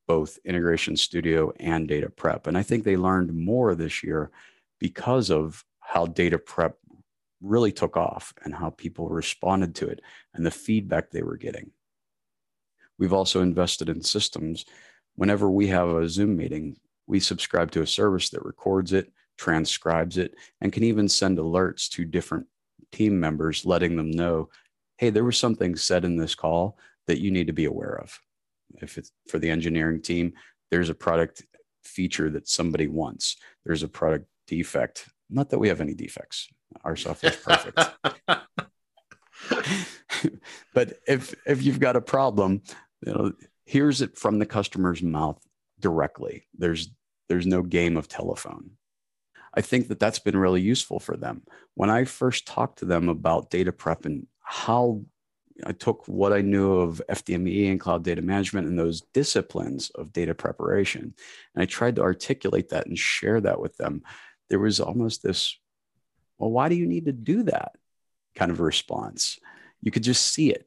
both 0.06 0.38
Integration 0.44 0.96
Studio 0.96 1.52
and 1.60 1.86
Data 1.86 2.08
Prep? 2.08 2.46
And 2.46 2.56
I 2.56 2.62
think 2.62 2.84
they 2.84 2.96
learned 2.96 3.34
more 3.34 3.74
this 3.74 4.02
year 4.02 4.30
because 4.80 5.30
of 5.30 5.64
how 5.80 6.06
Data 6.06 6.38
Prep 6.38 6.76
really 7.40 7.72
took 7.72 7.96
off 7.96 8.32
and 8.42 8.54
how 8.54 8.70
people 8.70 9.08
responded 9.08 9.74
to 9.76 9.88
it 9.88 10.00
and 10.32 10.44
the 10.44 10.50
feedback 10.50 11.10
they 11.10 11.22
were 11.22 11.36
getting. 11.36 11.70
We've 12.98 13.12
also 13.12 13.42
invested 13.42 13.88
in 13.88 14.02
systems. 14.02 14.64
Whenever 15.16 15.50
we 15.50 15.66
have 15.68 15.88
a 15.88 16.08
Zoom 16.08 16.36
meeting, 16.36 16.76
we 17.06 17.20
subscribe 17.20 17.70
to 17.72 17.82
a 17.82 17.86
service 17.86 18.30
that 18.30 18.44
records 18.44 18.92
it, 18.92 19.12
transcribes 19.36 20.18
it, 20.18 20.34
and 20.60 20.72
can 20.72 20.84
even 20.84 21.08
send 21.08 21.38
alerts 21.38 21.88
to 21.90 22.04
different 22.04 22.46
team 22.92 23.18
members, 23.18 23.66
letting 23.66 23.96
them 23.96 24.10
know, 24.10 24.48
hey, 24.98 25.10
there 25.10 25.24
was 25.24 25.38
something 25.38 25.76
said 25.76 26.04
in 26.04 26.16
this 26.16 26.34
call 26.34 26.78
that 27.06 27.20
you 27.20 27.30
need 27.30 27.46
to 27.48 27.52
be 27.52 27.64
aware 27.64 27.98
of. 28.00 28.18
If 28.80 28.98
it's 28.98 29.10
for 29.28 29.38
the 29.38 29.50
engineering 29.50 30.02
team, 30.02 30.34
there's 30.70 30.90
a 30.90 30.94
product 30.94 31.42
feature 31.84 32.30
that 32.30 32.48
somebody 32.48 32.86
wants, 32.86 33.36
there's 33.64 33.82
a 33.82 33.88
product 33.88 34.26
defect. 34.46 35.08
Not 35.30 35.50
that 35.50 35.58
we 35.58 35.68
have 35.68 35.80
any 35.80 35.94
defects, 35.94 36.48
our 36.84 36.96
software 36.96 37.32
is 37.32 37.38
perfect. 37.38 37.80
but 40.74 40.98
if 41.06 41.34
if 41.46 41.62
you've 41.62 41.80
got 41.80 41.96
a 41.96 42.00
problem, 42.00 42.62
you 43.06 43.12
know, 43.12 43.32
here's 43.64 44.00
it 44.00 44.16
from 44.16 44.38
the 44.38 44.46
customer's 44.46 45.02
mouth 45.02 45.40
directly. 45.80 46.46
There's 46.56 46.90
there's 47.28 47.46
no 47.46 47.62
game 47.62 47.96
of 47.96 48.08
telephone. 48.08 48.72
I 49.56 49.60
think 49.60 49.88
that 49.88 50.00
that's 50.00 50.18
been 50.18 50.36
really 50.36 50.60
useful 50.60 50.98
for 50.98 51.16
them. 51.16 51.42
When 51.74 51.90
I 51.90 52.04
first 52.04 52.46
talked 52.46 52.80
to 52.80 52.84
them 52.84 53.08
about 53.08 53.50
data 53.50 53.72
prep 53.72 54.04
and 54.04 54.26
how 54.40 55.02
I 55.64 55.72
took 55.72 56.08
what 56.08 56.32
I 56.32 56.40
knew 56.40 56.80
of 56.80 57.00
FDMEE 57.08 57.70
and 57.70 57.78
cloud 57.78 58.02
data 58.02 58.20
management 58.20 58.66
and 58.66 58.76
those 58.76 59.02
disciplines 59.12 59.90
of 59.90 60.12
data 60.12 60.34
preparation, 60.34 61.14
and 61.54 61.62
I 61.62 61.66
tried 61.66 61.96
to 61.96 62.02
articulate 62.02 62.70
that 62.70 62.86
and 62.86 62.98
share 62.98 63.40
that 63.40 63.60
with 63.60 63.76
them. 63.76 64.02
There 64.50 64.58
was 64.58 64.80
almost 64.80 65.22
this, 65.22 65.56
well, 66.38 66.50
why 66.50 66.68
do 66.68 66.74
you 66.74 66.86
need 66.86 67.06
to 67.06 67.12
do 67.12 67.44
that 67.44 67.76
kind 68.34 68.50
of 68.50 68.58
response? 68.60 69.38
You 69.80 69.92
could 69.92 70.02
just 70.02 70.26
see 70.26 70.50
it. 70.50 70.66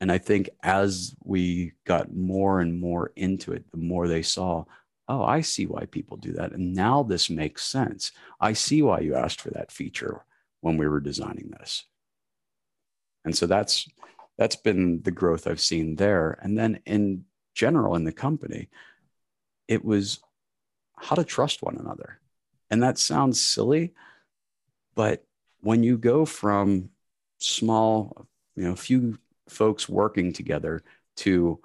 And 0.00 0.12
I 0.12 0.18
think 0.18 0.50
as 0.62 1.14
we 1.24 1.72
got 1.86 2.14
more 2.14 2.60
and 2.60 2.78
more 2.78 3.12
into 3.16 3.52
it, 3.52 3.70
the 3.70 3.78
more 3.78 4.06
they 4.06 4.22
saw, 4.22 4.64
oh, 5.08 5.22
I 5.22 5.40
see 5.40 5.66
why 5.66 5.84
people 5.86 6.16
do 6.16 6.32
that. 6.32 6.52
And 6.52 6.74
now 6.74 7.02
this 7.02 7.28
makes 7.28 7.66
sense. 7.66 8.12
I 8.40 8.52
see 8.52 8.82
why 8.82 9.00
you 9.00 9.14
asked 9.14 9.40
for 9.40 9.50
that 9.50 9.70
feature 9.70 10.24
when 10.60 10.76
we 10.76 10.88
were 10.88 11.00
designing 11.00 11.50
this. 11.50 11.84
And 13.24 13.36
so 13.36 13.46
that's 13.46 13.88
that's 14.36 14.56
been 14.56 15.02
the 15.02 15.10
growth 15.10 15.46
I've 15.46 15.60
seen 15.60 15.96
there. 15.96 16.38
And 16.42 16.58
then 16.58 16.80
in 16.86 17.24
general 17.54 17.94
in 17.94 18.04
the 18.04 18.12
company, 18.12 18.68
it 19.68 19.84
was 19.84 20.20
how 20.96 21.16
to 21.16 21.24
trust 21.24 21.62
one 21.62 21.76
another. 21.76 22.18
And 22.70 22.82
that 22.82 22.98
sounds 22.98 23.40
silly, 23.40 23.92
but 24.94 25.24
when 25.60 25.82
you 25.82 25.96
go 25.96 26.24
from 26.24 26.90
small, 27.38 28.26
you 28.56 28.64
know, 28.64 28.74
few 28.74 29.18
folks 29.48 29.88
working 29.88 30.32
together 30.32 30.82
to 31.16 31.60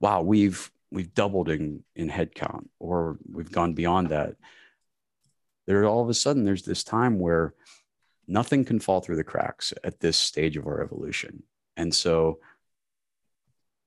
wow, 0.00 0.22
we've 0.22 0.70
we've 0.94 1.12
doubled 1.12 1.48
in 1.48 1.82
in 1.96 2.08
headcount 2.08 2.68
or 2.78 3.18
we've 3.30 3.52
gone 3.52 3.74
beyond 3.74 4.08
that. 4.10 4.36
There 5.66 5.84
all 5.84 6.02
of 6.02 6.08
a 6.08 6.14
sudden 6.14 6.44
there's 6.44 6.62
this 6.62 6.84
time 6.84 7.18
where 7.18 7.54
nothing 8.28 8.64
can 8.64 8.78
fall 8.78 9.00
through 9.00 9.16
the 9.16 9.24
cracks 9.24 9.74
at 9.82 10.00
this 10.00 10.16
stage 10.16 10.56
of 10.56 10.66
our 10.66 10.82
evolution. 10.82 11.42
And 11.76 11.92
so 11.92 12.38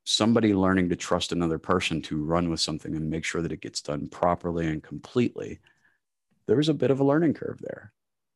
somebody 0.04 0.54
learning 0.54 0.90
to 0.90 0.96
trust 0.96 1.32
another 1.32 1.58
person 1.58 2.02
to 2.02 2.24
run 2.24 2.50
with 2.50 2.60
something 2.60 2.96
and 2.96 3.10
make 3.10 3.24
sure 3.24 3.42
that 3.42 3.52
it 3.52 3.62
gets 3.62 3.82
done 3.82 4.08
properly 4.08 4.68
and 4.68 4.84
completely, 4.84 5.60
there's 6.46 6.70
a 6.70 6.74
bit 6.74 6.92
of 6.92 7.00
a 7.00 7.06
learning 7.06 7.34
curve 7.34 7.60
there. 7.62 7.94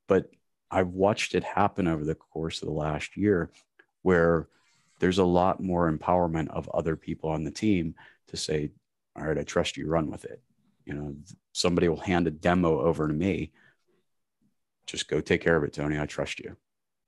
But 0.07 0.31
I've 0.69 0.89
watched 0.89 1.35
it 1.35 1.43
happen 1.43 1.87
over 1.87 2.05
the 2.05 2.15
course 2.15 2.61
of 2.61 2.67
the 2.67 2.73
last 2.73 3.17
year 3.17 3.51
where 4.01 4.47
there's 5.01 5.17
a 5.17 5.25
lot 5.25 5.61
more 5.61 5.91
empowerment 5.91 6.47
of 6.49 6.69
other 6.69 6.95
people 6.95 7.29
on 7.29 7.43
the 7.43 7.51
team 7.51 7.95
to 8.27 8.37
say, 8.37 8.71
all 9.17 9.25
right, 9.25 9.37
I 9.37 9.43
trust 9.43 9.75
you, 9.75 9.87
run 9.87 10.09
with 10.09 10.23
it. 10.23 10.41
You 10.85 10.93
know, 10.93 11.15
somebody 11.51 11.89
will 11.89 11.99
hand 11.99 12.27
a 12.27 12.31
demo 12.31 12.79
over 12.79 13.07
to 13.07 13.13
me 13.13 13.51
just 14.91 15.07
go 15.07 15.21
take 15.21 15.41
care 15.41 15.55
of 15.55 15.63
it, 15.63 15.73
Tony. 15.73 15.99
I 15.99 16.05
trust 16.05 16.39
you. 16.39 16.57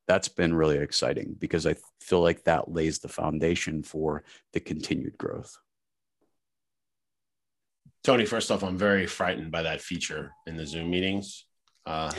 That's 0.07 0.27
been 0.27 0.53
really 0.53 0.77
exciting 0.77 1.35
because 1.37 1.65
I 1.67 1.75
feel 1.99 2.21
like 2.21 2.43
that 2.43 2.71
lays 2.71 2.99
the 2.99 3.07
foundation 3.07 3.83
for 3.83 4.23
the 4.53 4.59
continued 4.59 5.17
growth. 5.17 5.57
Tony, 8.03 8.25
first 8.25 8.51
off, 8.51 8.63
I'm 8.63 8.77
very 8.77 9.07
frightened 9.07 9.51
by 9.51 9.63
that 9.63 9.81
feature 9.81 10.31
in 10.45 10.57
the 10.57 10.65
Zoom 10.65 10.89
meetings. 10.89 11.45
Uh, 11.85 12.11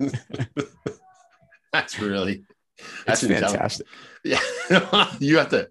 that's 1.72 2.00
really 2.00 2.44
that's 3.06 3.26
fantastic. 3.26 3.86
Yeah, 4.24 4.40
you 5.20 5.38
have 5.38 5.50
to. 5.50 5.70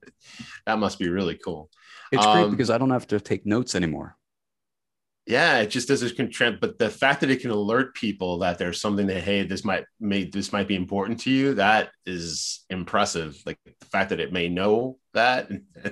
That 0.65 0.79
must 0.79 0.97
be 0.97 1.09
really 1.09 1.35
cool. 1.35 1.69
It's 2.13 2.25
um, 2.25 2.37
great 2.37 2.51
because 2.51 2.69
I 2.69 2.77
don't 2.77 2.89
have 2.91 3.05
to 3.07 3.19
take 3.19 3.45
notes 3.45 3.75
anymore 3.75 4.17
yeah 5.27 5.59
it 5.59 5.67
just 5.67 5.87
doesn't 5.87 6.15
contribute 6.15 6.61
but 6.61 6.79
the 6.79 6.89
fact 6.89 7.19
that 7.19 7.29
it 7.29 7.41
can 7.41 7.51
alert 7.51 7.93
people 7.93 8.39
that 8.39 8.57
there's 8.57 8.79
something 8.79 9.05
that 9.05 9.21
hey 9.21 9.43
this 9.43 9.63
might 9.63 9.83
may 9.99 10.23
this 10.23 10.53
might 10.53 10.67
be 10.67 10.75
important 10.75 11.19
to 11.19 11.29
you 11.29 11.53
that 11.53 11.89
is 12.05 12.65
impressive 12.69 13.37
like 13.45 13.59
the 13.65 13.85
fact 13.85 14.09
that 14.09 14.19
it 14.19 14.31
may 14.33 14.47
know 14.47 14.97
that 15.13 15.51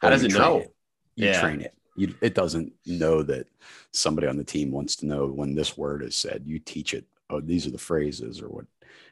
how 0.00 0.10
does 0.10 0.24
it 0.24 0.32
know 0.32 0.58
it. 0.58 0.74
you 1.14 1.26
yeah. 1.26 1.40
train 1.40 1.60
it 1.60 1.74
you, 1.94 2.14
it 2.22 2.34
doesn't 2.34 2.72
know 2.86 3.22
that 3.22 3.46
somebody 3.92 4.26
on 4.26 4.38
the 4.38 4.44
team 4.44 4.70
wants 4.70 4.96
to 4.96 5.06
know 5.06 5.26
when 5.26 5.54
this 5.54 5.76
word 5.76 6.02
is 6.02 6.16
said 6.16 6.42
you 6.46 6.58
teach 6.58 6.94
it 6.94 7.04
oh 7.32 7.40
these 7.40 7.66
are 7.66 7.70
the 7.70 7.78
phrases 7.78 8.40
or 8.40 8.48
what 8.48 8.66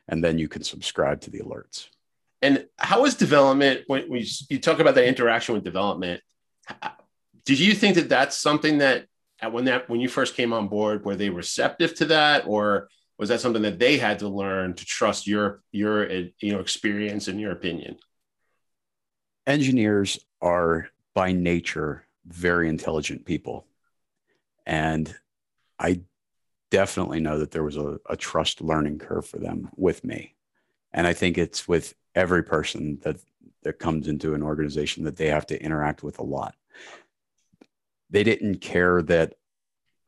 and 0.09 0.23
then 0.23 0.39
you 0.39 0.49
can 0.49 0.63
subscribe 0.63 1.21
to 1.21 1.31
the 1.31 1.41
alerts. 1.41 1.89
And 2.43 2.67
how 2.79 3.05
is 3.05 3.15
development 3.15 3.83
when, 3.87 4.09
when 4.09 4.21
you, 4.21 4.27
you 4.49 4.59
talk 4.59 4.81
about 4.81 4.95
that 4.95 5.07
interaction 5.07 5.55
with 5.55 5.63
development 5.63 6.23
did 7.45 7.59
you 7.59 7.75
think 7.75 7.97
that 7.97 8.09
that's 8.09 8.37
something 8.37 8.79
that 8.79 9.07
when 9.51 9.65
that 9.65 9.89
when 9.89 10.01
you 10.01 10.09
first 10.09 10.37
came 10.37 10.53
on 10.53 10.69
board 10.69 11.05
were 11.05 11.17
they 11.17 11.31
receptive 11.31 11.95
to 11.97 12.05
that? 12.07 12.47
Or 12.47 12.89
was 13.19 13.29
that 13.29 13.41
something 13.41 13.63
that 13.63 13.79
they 13.79 13.99
had 13.99 14.21
to 14.21 14.29
learn 14.29 14.75
to 14.75 14.85
trust 14.85 15.27
your 15.27 15.63
your 15.73 16.09
eh, 16.09 16.27
you 16.41 16.53
know 16.53 16.61
experience 16.61 17.29
and 17.29 17.41
your 17.41 17.53
opinion? 17.53 17.97
Engineers 19.47 20.19
are 20.41 20.89
by 21.15 21.33
nature 21.33 22.07
very 22.27 22.69
intelligent 22.69 23.25
people. 23.25 23.67
And 24.67 25.13
i 25.79 26.01
definitely 26.71 27.21
know 27.21 27.39
that 27.39 27.51
there 27.51 27.65
was 27.65 27.77
a, 27.77 27.99
a 28.09 28.17
trust 28.17 28.61
learning 28.61 28.99
curve 28.99 29.27
for 29.27 29.39
them 29.39 29.71
with 29.77 30.05
me 30.05 30.35
and 30.93 31.07
i 31.07 31.13
think 31.13 31.37
it's 31.37 31.67
with 31.69 31.95
every 32.15 32.43
person 32.43 32.99
that 33.03 33.17
that 33.63 33.79
comes 33.79 34.09
into 34.09 34.35
an 34.35 34.43
organization 34.43 35.05
that 35.05 35.17
they 35.17 35.27
have 35.27 35.47
to 35.47 35.63
interact 35.63 36.03
with 36.03 36.19
a 36.19 36.25
lot 36.25 36.55
they 38.11 38.25
didn't 38.25 38.57
care 38.57 39.03
that 39.03 39.35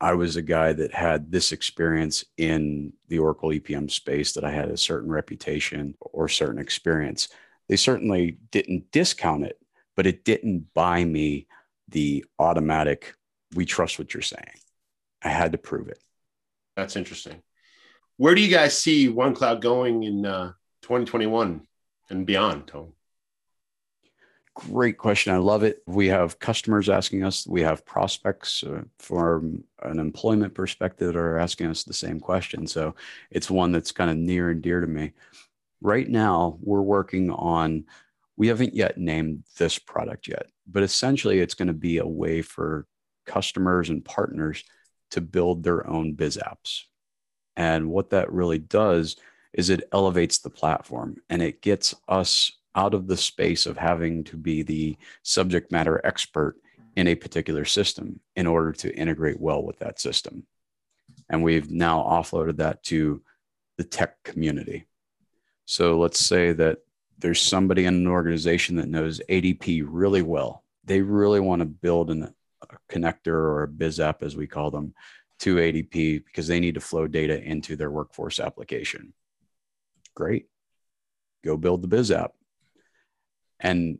I 0.03 0.15
was 0.15 0.35
a 0.35 0.41
guy 0.41 0.73
that 0.73 0.93
had 0.93 1.31
this 1.31 1.53
experience 1.53 2.25
in 2.35 2.91
the 3.07 3.19
Oracle 3.19 3.51
EPM 3.51 3.89
space, 3.89 4.33
that 4.33 4.43
I 4.43 4.51
had 4.51 4.69
a 4.69 4.75
certain 4.75 5.09
reputation 5.09 5.95
or 6.01 6.27
certain 6.27 6.59
experience. 6.59 7.29
They 7.69 7.77
certainly 7.77 8.37
didn't 8.51 8.91
discount 8.91 9.45
it, 9.45 9.59
but 9.95 10.05
it 10.05 10.25
didn't 10.25 10.73
buy 10.73 11.05
me 11.05 11.47
the 11.87 12.25
automatic, 12.37 13.15
we 13.55 13.65
trust 13.65 13.97
what 13.97 14.13
you're 14.13 14.21
saying. 14.21 14.59
I 15.23 15.29
had 15.29 15.53
to 15.53 15.57
prove 15.57 15.87
it. 15.87 16.02
That's 16.75 16.95
interesting. 16.95 17.41
Where 18.17 18.35
do 18.35 18.41
you 18.41 18.49
guys 18.49 18.77
see 18.77 19.09
OneCloud 19.09 19.61
going 19.61 20.03
in 20.03 20.25
uh, 20.25 20.53
2021 20.83 21.65
and 22.09 22.25
beyond, 22.25 22.67
Tone? 22.67 22.93
Great 24.55 24.99
question. 24.99 25.33
I 25.33 25.37
love 25.37 25.63
it. 25.63 25.81
We 25.87 26.07
have 26.09 26.37
customers 26.37 26.87
asking 26.87 27.23
us, 27.23 27.47
we 27.47 27.61
have 27.61 27.85
prospects 27.87 28.63
uh, 28.63 28.83
from 28.99 29.63
an 29.81 29.97
employment 29.97 30.53
perspective 30.53 31.07
that 31.07 31.19
are 31.19 31.39
asking 31.39 31.67
us 31.67 31.83
the 31.83 31.93
same 31.93 32.19
question. 32.19 32.67
So 32.67 32.93
it's 33.31 33.49
one 33.49 33.71
that's 33.71 33.91
kind 33.91 34.11
of 34.11 34.17
near 34.17 34.51
and 34.51 34.61
dear 34.61 34.79
to 34.79 34.85
me. 34.85 35.13
Right 35.81 36.07
now, 36.07 36.59
we're 36.61 36.81
working 36.81 37.31
on, 37.31 37.85
we 38.37 38.47
haven't 38.47 38.75
yet 38.75 38.97
named 38.99 39.43
this 39.57 39.79
product 39.79 40.27
yet, 40.27 40.45
but 40.67 40.83
essentially 40.83 41.39
it's 41.39 41.55
going 41.55 41.67
to 41.67 41.73
be 41.73 41.97
a 41.97 42.07
way 42.07 42.43
for 42.43 42.85
customers 43.25 43.89
and 43.89 44.05
partners 44.05 44.63
to 45.13 45.21
build 45.21 45.63
their 45.63 45.87
own 45.87 46.13
biz 46.13 46.37
apps. 46.37 46.83
And 47.55 47.89
what 47.89 48.09
that 48.09 48.31
really 48.31 48.57
does 48.57 49.15
is 49.53 49.69
it 49.69 49.87
elevates 49.91 50.39
the 50.39 50.49
platform 50.49 51.17
and 51.29 51.41
it 51.41 51.61
gets 51.61 51.93
us 52.07 52.51
out 52.75 52.95
of 52.95 53.05
the 53.05 53.17
space 53.17 53.67
of 53.67 53.77
having 53.77 54.23
to 54.23 54.37
be 54.37 54.63
the 54.63 54.97
subject 55.21 55.71
matter 55.71 56.01
expert 56.03 56.55
in 56.95 57.07
a 57.07 57.15
particular 57.15 57.63
system 57.63 58.19
in 58.35 58.47
order 58.47 58.71
to 58.71 58.95
integrate 58.95 59.39
well 59.39 59.63
with 59.63 59.77
that 59.79 59.99
system. 59.99 60.47
And 61.29 61.43
we've 61.43 61.69
now 61.69 61.99
offloaded 62.01 62.57
that 62.57 62.81
to 62.85 63.21
the 63.77 63.83
tech 63.83 64.23
community. 64.23 64.87
So 65.65 65.99
let's 65.99 66.19
say 66.19 66.53
that 66.53 66.79
there's 67.19 67.41
somebody 67.41 67.85
in 67.85 67.93
an 67.93 68.07
organization 68.07 68.77
that 68.77 68.89
knows 68.89 69.21
ADP 69.29 69.85
really 69.87 70.23
well. 70.23 70.63
They 70.83 71.01
really 71.01 71.39
want 71.39 71.59
to 71.59 71.65
build 71.65 72.09
an, 72.09 72.33
connector 72.93 73.33
or 73.33 73.63
a 73.63 73.67
biz 73.67 73.99
app, 73.99 74.23
as 74.23 74.35
we 74.35 74.47
call 74.47 74.71
them, 74.71 74.93
to 75.39 75.55
ADP 75.55 76.25
because 76.25 76.47
they 76.47 76.59
need 76.59 76.75
to 76.75 76.81
flow 76.81 77.07
data 77.07 77.41
into 77.41 77.75
their 77.75 77.91
workforce 77.91 78.39
application. 78.39 79.13
Great. 80.15 80.47
Go 81.43 81.57
build 81.57 81.81
the 81.81 81.87
biz 81.87 82.11
app. 82.11 82.33
And 83.59 83.99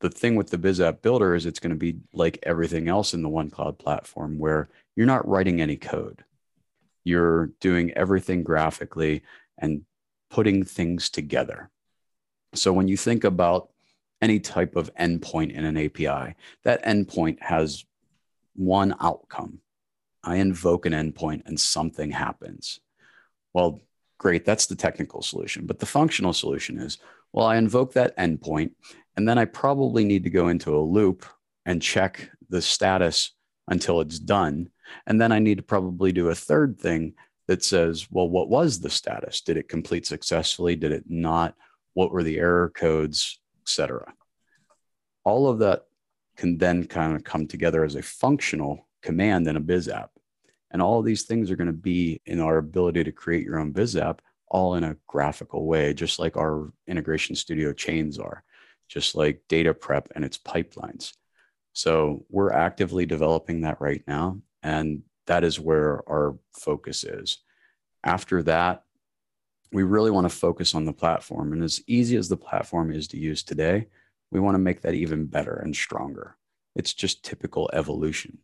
the 0.00 0.10
thing 0.10 0.34
with 0.34 0.50
the 0.50 0.58
biz 0.58 0.80
app 0.80 1.00
builder 1.00 1.34
is 1.34 1.46
it's 1.46 1.60
going 1.60 1.70
to 1.70 1.76
be 1.76 1.98
like 2.12 2.38
everything 2.42 2.88
else 2.88 3.14
in 3.14 3.22
the 3.22 3.28
one 3.28 3.50
cloud 3.50 3.78
platform 3.78 4.38
where 4.38 4.68
you're 4.96 5.06
not 5.06 5.26
writing 5.28 5.60
any 5.60 5.76
code. 5.76 6.24
You're 7.04 7.46
doing 7.60 7.92
everything 7.92 8.42
graphically 8.42 9.22
and 9.58 9.82
putting 10.30 10.64
things 10.64 11.08
together. 11.08 11.70
So 12.54 12.72
when 12.72 12.88
you 12.88 12.96
think 12.96 13.24
about 13.24 13.70
any 14.20 14.40
type 14.40 14.76
of 14.76 14.94
endpoint 14.94 15.52
in 15.52 15.64
an 15.64 15.76
API, 15.76 16.34
that 16.64 16.84
endpoint 16.84 17.40
has 17.40 17.84
one 18.54 18.94
outcome. 19.00 19.60
I 20.24 20.36
invoke 20.36 20.86
an 20.86 20.92
endpoint 20.92 21.42
and 21.46 21.58
something 21.58 22.10
happens. 22.10 22.80
Well, 23.52 23.80
great, 24.18 24.44
that's 24.44 24.66
the 24.66 24.76
technical 24.76 25.22
solution. 25.22 25.66
But 25.66 25.78
the 25.78 25.86
functional 25.86 26.32
solution 26.32 26.78
is 26.78 26.98
well, 27.32 27.46
I 27.46 27.56
invoke 27.56 27.94
that 27.94 28.16
endpoint, 28.18 28.72
and 29.16 29.26
then 29.26 29.38
I 29.38 29.46
probably 29.46 30.04
need 30.04 30.24
to 30.24 30.30
go 30.30 30.48
into 30.48 30.76
a 30.76 30.80
loop 30.80 31.24
and 31.64 31.80
check 31.80 32.30
the 32.50 32.60
status 32.60 33.30
until 33.68 34.02
it's 34.02 34.18
done. 34.18 34.68
And 35.06 35.18
then 35.18 35.32
I 35.32 35.38
need 35.38 35.56
to 35.56 35.62
probably 35.62 36.12
do 36.12 36.28
a 36.28 36.34
third 36.34 36.78
thing 36.78 37.14
that 37.48 37.64
says, 37.64 38.06
well, 38.10 38.28
what 38.28 38.50
was 38.50 38.80
the 38.80 38.90
status? 38.90 39.40
Did 39.40 39.56
it 39.56 39.70
complete 39.70 40.06
successfully? 40.06 40.76
Did 40.76 40.92
it 40.92 41.04
not? 41.08 41.54
what 41.94 42.10
were 42.10 42.22
the 42.22 42.38
error 42.38 42.70
codes, 42.70 43.40
etc. 43.62 44.12
All 45.24 45.48
of 45.48 45.58
that 45.60 45.86
can 46.36 46.58
then 46.58 46.84
kind 46.86 47.14
of 47.14 47.24
come 47.24 47.46
together 47.46 47.84
as 47.84 47.94
a 47.94 48.02
functional 48.02 48.88
command 49.02 49.46
in 49.46 49.56
a 49.56 49.60
biz 49.60 49.88
app. 49.88 50.10
And 50.70 50.80
all 50.80 51.02
these 51.02 51.24
things 51.24 51.50
are 51.50 51.56
going 51.56 51.66
to 51.66 51.72
be 51.72 52.20
in 52.24 52.40
our 52.40 52.56
ability 52.56 53.04
to 53.04 53.12
create 53.12 53.44
your 53.44 53.58
own 53.58 53.72
biz 53.72 53.96
app, 53.96 54.22
all 54.48 54.74
in 54.74 54.84
a 54.84 54.96
graphical 55.06 55.66
way, 55.66 55.92
just 55.92 56.18
like 56.18 56.36
our 56.36 56.72
integration 56.86 57.36
studio 57.36 57.72
chains 57.72 58.18
are, 58.18 58.42
just 58.88 59.14
like 59.14 59.42
data 59.48 59.74
prep 59.74 60.08
and 60.14 60.24
its 60.24 60.38
pipelines. 60.38 61.12
So 61.74 62.24
we're 62.28 62.52
actively 62.52 63.06
developing 63.06 63.62
that 63.62 63.80
right 63.80 64.02
now. 64.06 64.38
And 64.62 65.02
that 65.26 65.44
is 65.44 65.60
where 65.60 66.08
our 66.08 66.36
focus 66.52 67.04
is. 67.04 67.38
After 68.04 68.42
that, 68.44 68.84
we 69.72 69.82
really 69.82 70.10
want 70.10 70.28
to 70.28 70.36
focus 70.36 70.74
on 70.74 70.84
the 70.84 70.92
platform. 70.92 71.52
And 71.52 71.62
as 71.62 71.80
easy 71.86 72.16
as 72.16 72.28
the 72.28 72.36
platform 72.36 72.92
is 72.92 73.08
to 73.08 73.18
use 73.18 73.42
today, 73.42 73.88
we 74.32 74.40
want 74.40 74.54
to 74.54 74.58
make 74.58 74.80
that 74.80 74.94
even 74.94 75.26
better 75.26 75.54
and 75.54 75.76
stronger. 75.76 76.36
It's 76.74 76.94
just 76.94 77.22
typical 77.22 77.70
evolution. 77.74 78.38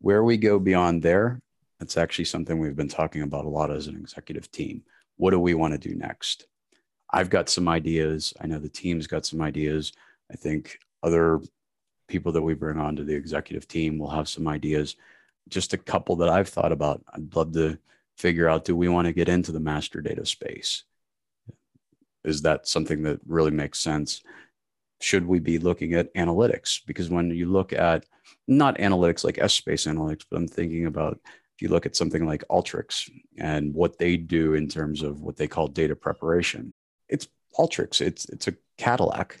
Where 0.00 0.24
we 0.24 0.36
go 0.36 0.58
beyond 0.58 1.02
there, 1.02 1.40
that's 1.78 1.96
actually 1.96 2.24
something 2.24 2.58
we've 2.58 2.76
been 2.76 2.88
talking 2.88 3.22
about 3.22 3.44
a 3.44 3.48
lot 3.48 3.70
as 3.70 3.86
an 3.86 3.94
executive 3.94 4.50
team. 4.50 4.82
What 5.16 5.30
do 5.30 5.38
we 5.38 5.54
want 5.54 5.72
to 5.72 5.88
do 5.88 5.94
next? 5.94 6.46
I've 7.10 7.30
got 7.30 7.48
some 7.48 7.68
ideas. 7.68 8.34
I 8.40 8.48
know 8.48 8.58
the 8.58 8.68
team's 8.68 9.06
got 9.06 9.24
some 9.24 9.40
ideas. 9.40 9.92
I 10.32 10.34
think 10.34 10.80
other 11.02 11.40
people 12.08 12.32
that 12.32 12.42
we 12.42 12.54
bring 12.54 12.78
onto 12.78 13.04
the 13.04 13.14
executive 13.14 13.68
team 13.68 13.98
will 13.98 14.10
have 14.10 14.28
some 14.28 14.48
ideas. 14.48 14.96
Just 15.48 15.74
a 15.74 15.78
couple 15.78 16.16
that 16.16 16.28
I've 16.28 16.48
thought 16.48 16.72
about. 16.72 17.04
I'd 17.14 17.34
love 17.36 17.52
to 17.52 17.78
figure 18.16 18.48
out 18.48 18.64
do 18.64 18.74
we 18.74 18.88
want 18.88 19.06
to 19.06 19.12
get 19.12 19.28
into 19.28 19.52
the 19.52 19.60
master 19.60 20.00
data 20.00 20.26
space? 20.26 20.82
Is 22.24 22.42
that 22.42 22.66
something 22.66 23.04
that 23.04 23.20
really 23.26 23.52
makes 23.52 23.78
sense? 23.78 24.22
Should 25.00 25.26
we 25.26 25.38
be 25.38 25.58
looking 25.58 25.94
at 25.94 26.12
analytics? 26.14 26.80
Because 26.86 27.08
when 27.08 27.30
you 27.30 27.46
look 27.46 27.72
at 27.72 28.06
not 28.46 28.78
analytics 28.78 29.24
like 29.24 29.36
Essbase 29.36 29.86
analytics, 29.92 30.24
but 30.30 30.36
I'm 30.36 30.48
thinking 30.48 30.86
about 30.86 31.20
if 31.54 31.62
you 31.62 31.68
look 31.68 31.86
at 31.86 31.96
something 31.96 32.26
like 32.26 32.44
Alteryx 32.50 33.10
and 33.36 33.74
what 33.74 33.98
they 33.98 34.16
do 34.16 34.54
in 34.54 34.68
terms 34.68 35.02
of 35.02 35.20
what 35.20 35.36
they 35.36 35.48
call 35.48 35.68
data 35.68 35.96
preparation, 35.96 36.72
it's 37.08 37.28
Alteryx, 37.56 38.00
it's, 38.00 38.24
it's 38.26 38.48
a 38.48 38.54
Cadillac. 38.76 39.40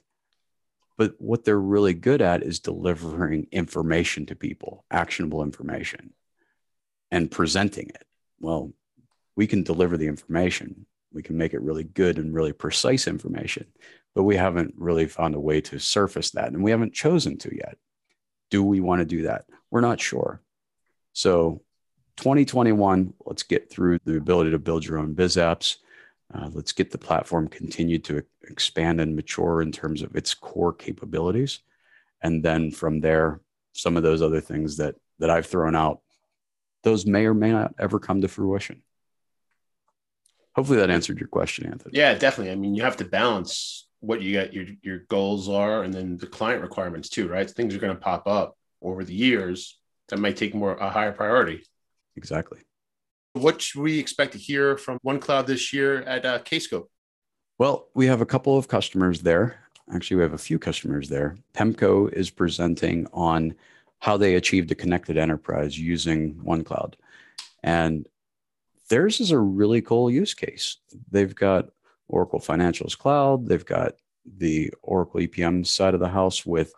But 0.96 1.14
what 1.18 1.44
they're 1.44 1.60
really 1.60 1.94
good 1.94 2.20
at 2.20 2.42
is 2.42 2.58
delivering 2.58 3.46
information 3.52 4.26
to 4.26 4.34
people, 4.34 4.84
actionable 4.90 5.44
information, 5.44 6.12
and 7.12 7.30
presenting 7.30 7.88
it 7.90 8.04
well, 8.40 8.72
we 9.36 9.46
can 9.46 9.62
deliver 9.62 9.96
the 9.96 10.06
information. 10.06 10.86
We 11.12 11.22
can 11.22 11.36
make 11.36 11.54
it 11.54 11.62
really 11.62 11.84
good 11.84 12.18
and 12.18 12.34
really 12.34 12.52
precise 12.52 13.06
information, 13.06 13.66
but 14.18 14.24
we 14.24 14.34
haven't 14.34 14.74
really 14.76 15.06
found 15.06 15.36
a 15.36 15.40
way 15.40 15.60
to 15.60 15.78
surface 15.78 16.32
that. 16.32 16.48
And 16.48 16.64
we 16.64 16.72
haven't 16.72 16.92
chosen 16.92 17.38
to 17.38 17.54
yet. 17.54 17.78
Do 18.50 18.64
we 18.64 18.80
want 18.80 18.98
to 18.98 19.04
do 19.04 19.22
that? 19.22 19.44
We're 19.70 19.80
not 19.80 20.00
sure. 20.00 20.42
So, 21.12 21.62
2021, 22.16 23.14
let's 23.26 23.44
get 23.44 23.70
through 23.70 24.00
the 24.04 24.16
ability 24.16 24.50
to 24.50 24.58
build 24.58 24.84
your 24.84 24.98
own 24.98 25.14
biz 25.14 25.36
apps. 25.36 25.76
Uh, 26.34 26.50
let's 26.52 26.72
get 26.72 26.90
the 26.90 26.98
platform 26.98 27.46
continued 27.46 28.02
to 28.06 28.24
expand 28.42 29.00
and 29.00 29.14
mature 29.14 29.62
in 29.62 29.70
terms 29.70 30.02
of 30.02 30.16
its 30.16 30.34
core 30.34 30.72
capabilities. 30.72 31.60
And 32.20 32.44
then 32.44 32.72
from 32.72 32.98
there, 32.98 33.40
some 33.72 33.96
of 33.96 34.02
those 34.02 34.20
other 34.20 34.40
things 34.40 34.78
that 34.78 34.96
that 35.20 35.30
I've 35.30 35.46
thrown 35.46 35.76
out 35.76 36.00
those 36.82 37.06
may 37.06 37.26
or 37.26 37.34
may 37.34 37.52
not 37.52 37.72
ever 37.78 38.00
come 38.00 38.22
to 38.22 38.26
fruition. 38.26 38.82
Hopefully 40.56 40.78
that 40.78 40.90
answered 40.90 41.20
your 41.20 41.28
question, 41.28 41.66
Anthony. 41.66 41.96
Yeah, 41.96 42.14
definitely. 42.14 42.50
I 42.50 42.56
mean, 42.56 42.74
you 42.74 42.82
have 42.82 42.96
to 42.96 43.04
balance 43.04 43.84
what 44.00 44.22
you 44.22 44.34
got 44.34 44.52
your 44.52 44.66
your 44.82 45.00
goals 45.08 45.48
are 45.48 45.82
and 45.82 45.92
then 45.92 46.16
the 46.16 46.26
client 46.26 46.62
requirements 46.62 47.08
too, 47.08 47.28
right? 47.28 47.50
Things 47.50 47.74
are 47.74 47.78
going 47.78 47.94
to 47.94 48.00
pop 48.00 48.26
up 48.26 48.56
over 48.80 49.04
the 49.04 49.14
years 49.14 49.78
that 50.08 50.18
might 50.18 50.36
take 50.36 50.54
more 50.54 50.74
a 50.76 50.90
higher 50.90 51.12
priority. 51.12 51.64
Exactly. 52.16 52.60
What 53.34 53.60
should 53.60 53.82
we 53.82 53.98
expect 53.98 54.32
to 54.32 54.38
hear 54.38 54.76
from 54.76 54.98
One 55.02 55.20
Cloud 55.20 55.46
this 55.46 55.72
year 55.72 56.02
at 56.02 56.24
uh, 56.24 56.38
Kscope? 56.40 56.86
Well, 57.58 57.88
we 57.94 58.06
have 58.06 58.20
a 58.20 58.26
couple 58.26 58.56
of 58.56 58.68
customers 58.68 59.20
there. 59.20 59.60
Actually, 59.92 60.18
we 60.18 60.22
have 60.22 60.32
a 60.32 60.38
few 60.38 60.58
customers 60.58 61.08
there. 61.08 61.36
PEMCO 61.54 62.12
is 62.12 62.30
presenting 62.30 63.06
on 63.12 63.54
how 64.00 64.16
they 64.16 64.34
achieved 64.34 64.70
a 64.70 64.76
connected 64.76 65.16
enterprise 65.16 65.78
using 65.78 66.34
OneCloud. 66.36 66.94
And 67.62 68.06
theirs 68.88 69.20
is 69.20 69.30
a 69.30 69.38
really 69.38 69.82
cool 69.82 70.10
use 70.10 70.34
case. 70.34 70.76
They've 71.10 71.34
got 71.34 71.70
Oracle 72.08 72.40
Financials 72.40 72.96
Cloud, 72.96 73.46
they've 73.46 73.64
got 73.64 73.94
the 74.24 74.72
Oracle 74.82 75.20
EPM 75.20 75.66
side 75.66 75.94
of 75.94 76.00
the 76.00 76.08
house 76.08 76.44
with 76.44 76.72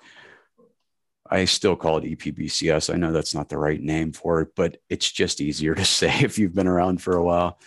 I 1.33 1.45
still 1.45 1.77
call 1.77 1.99
it 1.99 2.05
EPBCS. 2.05 2.93
I 2.93 2.97
know 2.97 3.12
that's 3.12 3.35
not 3.35 3.49
the 3.49 3.59
right 3.59 3.81
name 3.81 4.12
for 4.12 4.40
it, 4.40 4.49
but 4.57 4.79
it's 4.88 5.11
just 5.11 5.40
easier 5.40 5.75
to 5.75 5.85
say 6.01 6.12
if 6.21 6.38
you've 6.38 6.55
been 6.55 6.66
around 6.66 7.01
for 7.01 7.16
a 7.16 7.25
while. 7.25 7.59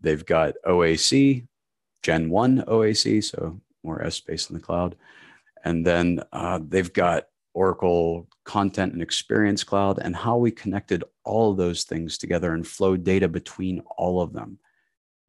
They've 0.00 0.24
got 0.24 0.54
OAC, 0.64 1.46
Gen 2.02 2.30
1 2.30 2.64
OAC, 2.68 3.24
so 3.24 3.60
more 3.82 4.00
Essbase 4.00 4.50
in 4.50 4.56
the 4.56 4.62
cloud. 4.62 4.96
And 5.64 5.84
then 5.84 6.20
uh, 6.32 6.60
they've 6.62 6.92
got 6.92 7.24
Oracle 7.54 8.28
Content 8.44 8.92
and 8.92 9.02
Experience 9.02 9.64
Cloud, 9.64 9.98
and 9.98 10.14
how 10.14 10.36
we 10.36 10.50
connected 10.50 11.04
all 11.24 11.52
of 11.52 11.56
those 11.56 11.84
things 11.84 12.18
together 12.18 12.52
and 12.52 12.66
flowed 12.66 13.02
data 13.04 13.28
between 13.28 13.80
all 13.96 14.20
of 14.20 14.32
them. 14.32 14.58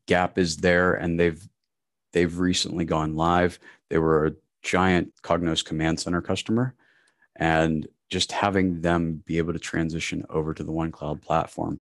Gap 0.08 0.38
is 0.38 0.58
there, 0.58 0.95
and 0.95 1.19
they've 1.19 1.47
they've 2.15 2.39
recently 2.39 2.86
gone 2.86 3.15
live. 3.15 3.60
They 3.89 3.99
were 3.99 4.25
a 4.25 4.34
giant 4.63 5.13
Cognos 5.21 5.63
Command 5.63 5.99
Center 5.99 6.21
customer, 6.21 6.73
and 7.36 7.86
just 8.10 8.32
having 8.32 8.82
them 8.82 9.21
be 9.25 9.38
able 9.38 9.51
to 9.51 9.60
transition 9.60 10.25
over 10.30 10.54
to 10.54 10.63
the 10.63 10.71
One 10.71 10.91
Cloud 10.91 11.21
platform. 11.21 11.78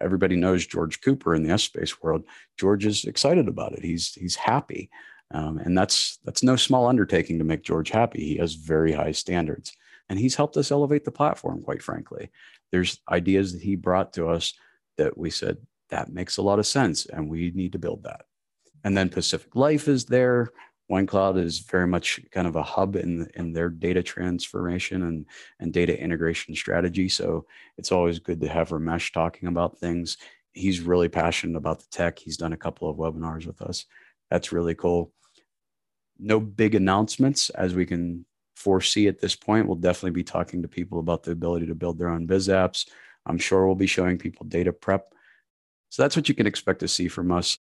Everybody 0.00 0.36
knows 0.36 0.66
George 0.66 1.00
Cooper 1.02 1.34
in 1.34 1.42
the 1.42 1.50
Essbase 1.50 2.02
world. 2.02 2.24
George 2.58 2.86
is 2.86 3.04
excited 3.04 3.48
about 3.48 3.72
it. 3.74 3.84
He's 3.84 4.14
he's 4.14 4.34
happy. 4.34 4.90
Um, 5.32 5.58
and 5.58 5.76
that's 5.76 6.18
that's 6.24 6.42
no 6.42 6.56
small 6.56 6.86
undertaking 6.86 7.38
to 7.38 7.44
make 7.44 7.62
George 7.62 7.90
happy. 7.90 8.24
He 8.24 8.36
has 8.38 8.54
very 8.54 8.92
high 8.92 9.12
standards, 9.12 9.76
and 10.08 10.18
he's 10.18 10.36
helped 10.36 10.56
us 10.56 10.72
elevate 10.72 11.04
the 11.04 11.12
platform. 11.12 11.62
Quite 11.62 11.82
frankly, 11.82 12.30
there's 12.72 13.00
ideas 13.10 13.52
that 13.52 13.62
he 13.62 13.76
brought 13.76 14.14
to 14.14 14.28
us 14.28 14.54
that 14.96 15.18
we 15.18 15.28
said 15.28 15.58
that 15.90 16.12
makes 16.12 16.38
a 16.38 16.42
lot 16.42 16.58
of 16.58 16.66
sense, 16.66 17.04
and 17.04 17.28
we 17.28 17.52
need 17.54 17.72
to 17.72 17.78
build 17.78 18.04
that. 18.04 18.22
And 18.84 18.96
then 18.96 19.08
Pacific 19.08 19.54
Life 19.54 19.88
is 19.88 20.04
there. 20.04 20.50
OneCloud 20.90 21.38
is 21.38 21.60
very 21.60 21.86
much 21.86 22.20
kind 22.32 22.48
of 22.48 22.56
a 22.56 22.62
hub 22.62 22.96
in 22.96 23.28
in 23.34 23.52
their 23.52 23.68
data 23.68 24.02
transformation 24.02 25.02
and 25.02 25.26
and 25.60 25.72
data 25.72 25.98
integration 25.98 26.54
strategy. 26.54 27.08
So 27.08 27.46
it's 27.78 27.92
always 27.92 28.18
good 28.18 28.40
to 28.40 28.48
have 28.48 28.70
Ramesh 28.70 29.12
talking 29.12 29.48
about 29.48 29.78
things. 29.78 30.16
He's 30.52 30.80
really 30.80 31.08
passionate 31.08 31.56
about 31.56 31.78
the 31.78 31.86
tech. 31.92 32.18
He's 32.18 32.36
done 32.36 32.52
a 32.52 32.56
couple 32.56 32.90
of 32.90 32.96
webinars 32.96 33.46
with 33.46 33.62
us. 33.62 33.84
That's 34.30 34.50
really 34.50 34.74
cool 34.74 35.12
no 36.20 36.38
big 36.38 36.74
announcements 36.74 37.50
as 37.50 37.74
we 37.74 37.86
can 37.86 38.24
foresee 38.54 39.08
at 39.08 39.20
this 39.20 39.34
point. 39.34 39.66
We'll 39.66 39.76
definitely 39.76 40.10
be 40.10 40.24
talking 40.24 40.62
to 40.62 40.68
people 40.68 40.98
about 40.98 41.22
the 41.22 41.32
ability 41.32 41.66
to 41.66 41.74
build 41.74 41.98
their 41.98 42.10
own 42.10 42.26
biz 42.26 42.48
apps. 42.48 42.86
I'm 43.26 43.38
sure 43.38 43.66
we'll 43.66 43.74
be 43.74 43.86
showing 43.86 44.18
people 44.18 44.46
data 44.46 44.72
prep. 44.72 45.14
So 45.88 46.02
that's 46.02 46.16
what 46.16 46.28
you 46.28 46.34
can 46.34 46.46
expect 46.46 46.80
to 46.80 46.88
see 46.88 47.08
from 47.08 47.32
us. 47.32 47.58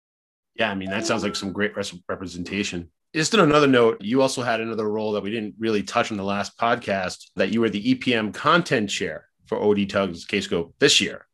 Yeah, 0.59 0.71
I 0.71 0.75
mean, 0.75 0.89
that 0.89 1.05
sounds 1.05 1.23
like 1.23 1.37
some 1.37 1.53
great 1.53 1.73
representation 2.09 2.89
Just 3.15 3.33
on 3.33 3.39
another 3.39 3.65
note, 3.65 4.01
you 4.01 4.21
also 4.21 4.41
had 4.41 4.59
another 4.59 4.89
role 4.89 5.13
that 5.13 5.23
we 5.23 5.31
didn't 5.31 5.55
really 5.57 5.81
touch 5.81 6.11
on 6.11 6.17
the 6.17 6.23
last 6.23 6.57
podcast 6.57 7.29
that 7.37 7.53
you 7.53 7.61
were 7.61 7.69
the 7.69 7.95
EPM 7.95 8.33
content 8.33 8.89
chair 8.89 9.29
for 9.47 9.57
ODTUG's 9.57 10.25
Kscope 10.25 10.73
this 10.79 10.99
year. 10.99 11.25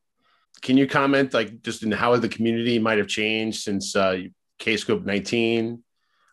Can 0.61 0.77
you 0.77 0.87
comment 0.87 1.33
like 1.33 1.63
just 1.63 1.81
in 1.81 1.91
how 1.91 2.15
the 2.17 2.29
community 2.29 2.77
might 2.77 2.99
have 2.99 3.07
changed 3.07 3.63
since 3.63 3.95
uh, 3.95 4.19
Kscope 4.59 5.05
19? 5.05 5.83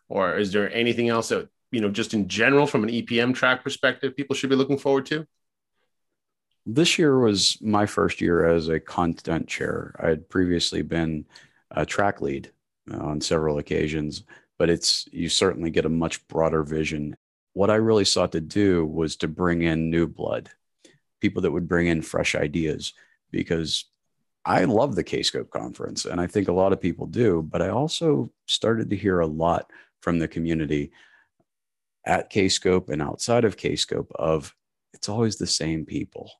Or 0.07 0.37
is 0.37 0.51
there 0.51 0.71
anything 0.71 1.09
else 1.09 1.29
that, 1.29 1.49
you 1.71 1.81
know, 1.81 1.89
just 1.89 2.13
in 2.13 2.27
general 2.27 2.67
from 2.67 2.83
an 2.83 2.89
EPM 2.91 3.33
track 3.33 3.63
perspective, 3.63 4.15
people 4.15 4.35
should 4.35 4.51
be 4.51 4.55
looking 4.55 4.77
forward 4.77 5.07
to? 5.07 5.25
This 6.67 6.99
year 6.99 7.17
was 7.17 7.57
my 7.59 7.87
first 7.87 8.21
year 8.21 8.45
as 8.45 8.69
a 8.69 8.79
content 8.79 9.47
chair. 9.47 9.95
I 9.99 10.09
had 10.09 10.29
previously 10.29 10.83
been 10.83 11.25
a 11.71 11.87
track 11.87 12.21
lead 12.21 12.51
on 12.91 13.21
several 13.21 13.59
occasions 13.59 14.23
but 14.57 14.69
it's 14.69 15.07
you 15.11 15.29
certainly 15.29 15.69
get 15.69 15.85
a 15.85 15.89
much 15.89 16.25
broader 16.27 16.63
vision. 16.63 17.15
What 17.53 17.69
I 17.69 17.75
really 17.75 18.05
sought 18.05 18.31
to 18.33 18.41
do 18.41 18.85
was 18.85 19.15
to 19.17 19.27
bring 19.27 19.61
in 19.61 19.89
new 19.89 20.07
blood, 20.07 20.49
people 21.21 21.41
that 21.41 21.51
would 21.51 21.67
bring 21.67 21.87
in 21.87 22.01
fresh 22.01 22.35
ideas, 22.35 22.93
because 23.31 23.85
I 24.45 24.65
love 24.65 24.95
the 24.95 25.03
Kscope 25.03 25.49
conference, 25.49 26.05
and 26.05 26.19
I 26.19 26.27
think 26.27 26.47
a 26.47 26.53
lot 26.53 26.73
of 26.73 26.81
people 26.81 27.07
do. 27.07 27.41
But 27.41 27.61
I 27.61 27.69
also 27.69 28.31
started 28.45 28.89
to 28.89 28.95
hear 28.95 29.19
a 29.19 29.27
lot 29.27 29.69
from 30.01 30.19
the 30.19 30.27
community 30.27 30.91
at 32.05 32.31
Kscope 32.31 32.89
and 32.89 33.01
outside 33.01 33.45
of 33.45 33.57
Kscope 33.57 34.11
of 34.15 34.55
it's 34.93 35.09
always 35.09 35.37
the 35.37 35.47
same 35.47 35.85
people, 35.85 36.31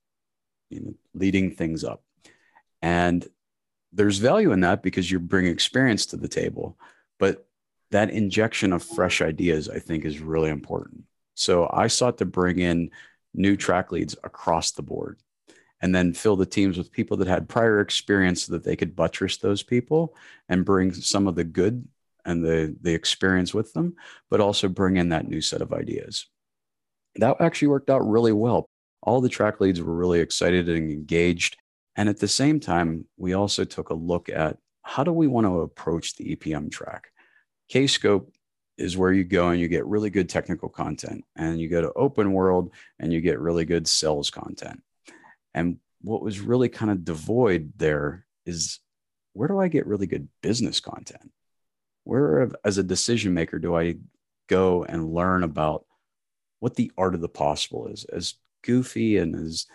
you 0.69 0.81
know, 0.81 0.93
leading 1.13 1.51
things 1.51 1.83
up, 1.83 2.03
and 2.81 3.27
there's 3.93 4.17
value 4.17 4.51
in 4.51 4.61
that 4.61 4.83
because 4.83 5.09
you 5.09 5.19
bring 5.19 5.45
experience 5.45 6.05
to 6.07 6.17
the 6.17 6.27
table, 6.27 6.77
but 7.19 7.45
that 7.91 8.09
injection 8.09 8.73
of 8.73 8.83
fresh 8.83 9.21
ideas, 9.21 9.69
I 9.69 9.79
think, 9.79 10.03
is 10.03 10.19
really 10.19 10.49
important. 10.49 11.03
So 11.35 11.69
I 11.71 11.87
sought 11.87 12.17
to 12.17 12.25
bring 12.25 12.59
in 12.59 12.89
new 13.33 13.55
track 13.55 13.91
leads 13.91 14.15
across 14.23 14.71
the 14.71 14.81
board 14.81 15.19
and 15.81 15.93
then 15.93 16.13
fill 16.13 16.35
the 16.35 16.45
teams 16.45 16.77
with 16.77 16.91
people 16.91 17.17
that 17.17 17.27
had 17.27 17.49
prior 17.49 17.81
experience 17.81 18.43
so 18.43 18.53
that 18.53 18.63
they 18.63 18.75
could 18.75 18.95
buttress 18.95 19.37
those 19.37 19.63
people 19.63 20.15
and 20.49 20.65
bring 20.65 20.93
some 20.93 21.27
of 21.27 21.35
the 21.35 21.43
good 21.43 21.87
and 22.25 22.43
the, 22.43 22.75
the 22.81 22.93
experience 22.93 23.53
with 23.53 23.73
them, 23.73 23.95
but 24.29 24.39
also 24.39 24.67
bring 24.67 24.97
in 24.97 25.09
that 25.09 25.27
new 25.27 25.41
set 25.41 25.61
of 25.61 25.73
ideas. 25.73 26.27
That 27.17 27.41
actually 27.41 27.67
worked 27.67 27.89
out 27.89 28.07
really 28.09 28.31
well. 28.31 28.65
All 29.01 29.19
the 29.19 29.29
track 29.29 29.59
leads 29.59 29.81
were 29.81 29.93
really 29.93 30.21
excited 30.21 30.69
and 30.69 30.89
engaged. 30.89 31.57
And 31.95 32.09
at 32.09 32.19
the 32.19 32.27
same 32.27 32.59
time, 32.59 33.05
we 33.17 33.33
also 33.33 33.63
took 33.63 33.89
a 33.89 33.95
look 33.95 34.29
at 34.29 34.57
how 34.81 35.03
do 35.03 35.13
we 35.13 35.27
want 35.27 35.45
to 35.45 35.61
approach 35.61 36.15
the 36.15 36.35
EPM 36.35 36.71
track? 36.71 37.11
Kscope 37.71 38.27
is 38.77 38.97
where 38.97 39.11
you 39.11 39.23
go 39.23 39.49
and 39.49 39.59
you 39.59 39.67
get 39.67 39.85
really 39.85 40.09
good 40.09 40.27
technical 40.27 40.69
content, 40.69 41.23
and 41.35 41.59
you 41.59 41.69
go 41.69 41.81
to 41.81 41.93
open 41.93 42.33
world 42.33 42.71
and 42.99 43.13
you 43.13 43.21
get 43.21 43.39
really 43.39 43.65
good 43.65 43.87
sales 43.87 44.29
content. 44.29 44.81
And 45.53 45.77
what 46.01 46.21
was 46.21 46.39
really 46.39 46.69
kind 46.69 46.91
of 46.91 47.05
devoid 47.05 47.73
there 47.77 48.25
is 48.45 48.79
where 49.33 49.47
do 49.47 49.59
I 49.59 49.67
get 49.67 49.87
really 49.87 50.07
good 50.07 50.27
business 50.41 50.79
content? 50.79 51.31
Where, 52.03 52.51
as 52.65 52.77
a 52.77 52.83
decision 52.83 53.33
maker, 53.33 53.59
do 53.59 53.75
I 53.75 53.95
go 54.49 54.83
and 54.83 55.13
learn 55.13 55.43
about 55.43 55.85
what 56.59 56.75
the 56.75 56.91
art 56.97 57.15
of 57.15 57.21
the 57.21 57.29
possible 57.29 57.87
is? 57.87 58.05
As 58.05 58.35
goofy 58.63 59.17
and 59.17 59.35
as 59.35 59.65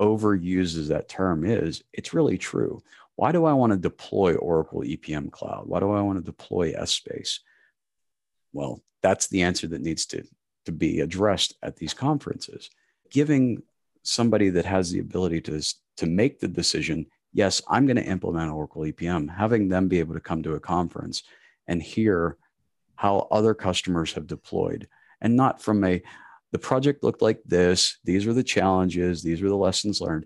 overused 0.00 0.78
as 0.78 0.88
that 0.88 1.08
term 1.08 1.44
is, 1.44 1.82
it's 1.92 2.14
really 2.14 2.38
true. 2.38 2.82
Why 3.16 3.32
do 3.32 3.44
I 3.44 3.52
want 3.52 3.72
to 3.72 3.78
deploy 3.78 4.34
Oracle 4.34 4.80
EPM 4.80 5.30
Cloud? 5.30 5.66
Why 5.66 5.80
do 5.80 5.92
I 5.92 6.00
want 6.00 6.18
to 6.18 6.24
deploy 6.24 6.72
Essbase? 6.72 7.40
Well, 8.52 8.82
that's 9.02 9.28
the 9.28 9.42
answer 9.42 9.68
that 9.68 9.82
needs 9.82 10.06
to, 10.06 10.24
to 10.66 10.72
be 10.72 11.00
addressed 11.00 11.54
at 11.62 11.76
these 11.76 11.94
conferences. 11.94 12.70
Giving 13.10 13.62
somebody 14.02 14.48
that 14.50 14.64
has 14.64 14.90
the 14.90 14.98
ability 14.98 15.40
to, 15.42 15.62
to 15.98 16.06
make 16.06 16.40
the 16.40 16.48
decision, 16.48 17.06
yes, 17.32 17.62
I'm 17.68 17.86
going 17.86 17.96
to 17.96 18.04
implement 18.04 18.52
Oracle 18.52 18.82
EPM, 18.82 19.30
having 19.30 19.68
them 19.68 19.88
be 19.88 20.00
able 20.00 20.14
to 20.14 20.20
come 20.20 20.42
to 20.42 20.54
a 20.54 20.60
conference 20.60 21.22
and 21.68 21.82
hear 21.82 22.36
how 22.96 23.28
other 23.30 23.54
customers 23.54 24.12
have 24.12 24.26
deployed 24.26 24.88
and 25.20 25.36
not 25.36 25.60
from 25.60 25.84
a 25.84 26.02
the 26.54 26.58
project 26.58 27.02
looked 27.04 27.20
like 27.20 27.42
this 27.44 27.98
these 28.04 28.24
were 28.24 28.32
the 28.32 28.42
challenges 28.42 29.22
these 29.22 29.42
were 29.42 29.50
the 29.50 29.56
lessons 29.56 30.00
learned 30.00 30.24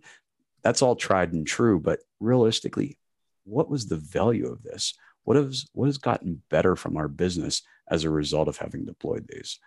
that's 0.62 0.82
all 0.82 0.96
tried 0.96 1.32
and 1.32 1.46
true. 1.46 1.78
But 1.78 2.00
realistically, 2.20 2.98
what 3.44 3.70
was 3.70 3.86
the 3.86 3.96
value 3.96 4.46
of 4.46 4.62
this? 4.62 4.94
What 5.24 5.36
has 5.36 5.66
what 5.72 5.86
has 5.86 5.98
gotten 5.98 6.42
better 6.50 6.76
from 6.76 6.96
our 6.96 7.08
business 7.08 7.62
as 7.90 8.04
a 8.04 8.10
result 8.10 8.48
of 8.48 8.58
having 8.58 8.84
deployed 8.84 9.26
these? 9.28 9.58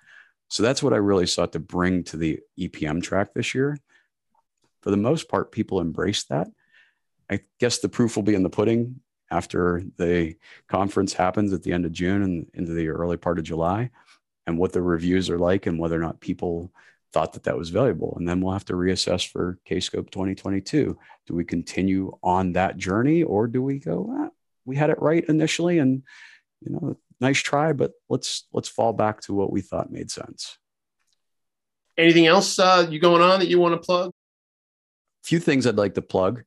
So 0.49 0.63
that's 0.63 0.83
what 0.83 0.93
I 0.93 0.97
really 0.97 1.27
sought 1.27 1.53
to 1.53 1.59
bring 1.59 2.03
to 2.05 2.17
the 2.17 2.39
EPM 2.59 3.01
track 3.01 3.33
this 3.33 3.55
year. 3.55 3.77
For 4.81 4.91
the 4.91 4.97
most 4.97 5.29
part, 5.29 5.51
people 5.51 5.79
embraced 5.79 6.29
that. 6.29 6.49
I 7.29 7.39
guess 7.59 7.79
the 7.79 7.89
proof 7.89 8.15
will 8.15 8.23
be 8.23 8.35
in 8.35 8.43
the 8.43 8.49
pudding 8.49 8.99
after 9.29 9.83
the 9.97 10.35
conference 10.67 11.13
happens 11.13 11.53
at 11.53 11.63
the 11.63 11.71
end 11.71 11.85
of 11.85 11.93
June 11.93 12.21
and 12.23 12.51
into 12.53 12.73
the 12.73 12.89
early 12.89 13.15
part 13.15 13.39
of 13.39 13.45
July, 13.45 13.91
and 14.47 14.57
what 14.57 14.73
the 14.73 14.81
reviews 14.81 15.29
are 15.29 15.39
like, 15.39 15.65
and 15.65 15.79
whether 15.79 15.95
or 15.95 16.01
not 16.01 16.19
people 16.19 16.71
thought 17.11 17.33
that 17.33 17.43
that 17.43 17.57
was 17.57 17.69
valuable. 17.69 18.15
And 18.17 18.27
then 18.27 18.41
we'll 18.41 18.53
have 18.53 18.65
to 18.65 18.73
reassess 18.73 19.27
for 19.27 19.59
Kscope 19.69 20.11
2022. 20.11 20.97
Do 21.27 21.33
we 21.33 21.43
continue 21.43 22.17
on 22.23 22.53
that 22.53 22.77
journey 22.77 23.23
or 23.23 23.47
do 23.47 23.61
we 23.61 23.79
go, 23.79 24.09
ah, 24.17 24.29
we 24.65 24.75
had 24.75 24.89
it 24.89 25.01
right 25.01 25.23
initially 25.27 25.79
and, 25.79 26.03
you 26.61 26.71
know, 26.71 26.97
nice 27.19 27.39
try, 27.39 27.73
but 27.73 27.91
let's, 28.09 28.47
let's 28.53 28.69
fall 28.69 28.93
back 28.93 29.21
to 29.21 29.33
what 29.33 29.51
we 29.51 29.61
thought 29.61 29.91
made 29.91 30.09
sense. 30.09 30.57
Anything 31.97 32.27
else 32.27 32.57
uh, 32.57 32.87
you 32.89 32.99
going 32.99 33.21
on 33.21 33.39
that 33.39 33.49
you 33.49 33.59
want 33.59 33.73
to 33.73 33.85
plug? 33.85 34.09
A 34.09 35.27
few 35.27 35.39
things 35.39 35.67
I'd 35.67 35.75
like 35.75 35.95
to 35.95 36.01
plug. 36.01 36.43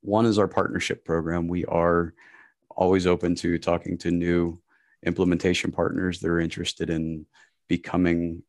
One 0.00 0.26
is 0.26 0.38
our 0.38 0.48
partnership 0.48 1.04
program. 1.04 1.46
We 1.46 1.64
are 1.66 2.14
always 2.70 3.06
open 3.06 3.34
to 3.36 3.58
talking 3.58 3.98
to 3.98 4.10
new 4.10 4.60
implementation 5.06 5.72
partners 5.72 6.20
that 6.20 6.28
are 6.28 6.40
interested 6.40 6.90
in 6.90 7.24
becoming 7.68 8.42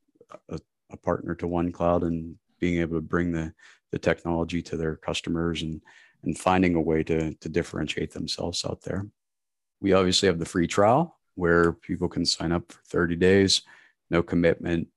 a 0.50 0.60
a 0.90 0.98
partner 0.98 1.36
to 1.36 1.48
OneCloud 1.48 2.04
and 2.04 2.36
being 2.60 2.80
able 2.80 2.96
to 2.96 3.02
bring 3.02 3.32
the 3.32 3.54
the 3.92 4.00
technology 4.00 4.62
to 4.62 4.78
their 4.78 4.96
customers 4.96 5.62
and 5.62 5.82
and 6.24 6.38
finding 6.38 6.76
a 6.76 6.82
way 6.82 7.04
to 7.04 7.34
to 7.36 7.50
differentiate 7.50 8.12
themselves 8.12 8.66
out 8.66 8.82
there. 8.82 9.08
We 9.80 9.94
obviously 9.94 10.28
have 10.28 10.40
the 10.40 10.46
free 10.46 10.68
trial 10.68 11.20
where 11.36 11.72
people 11.72 12.10
can 12.10 12.26
sign 12.26 12.52
up 12.52 12.72
for 12.72 12.82
30 12.86 13.16
days, 13.16 13.62
no 14.10 14.24
commitment, 14.24 14.88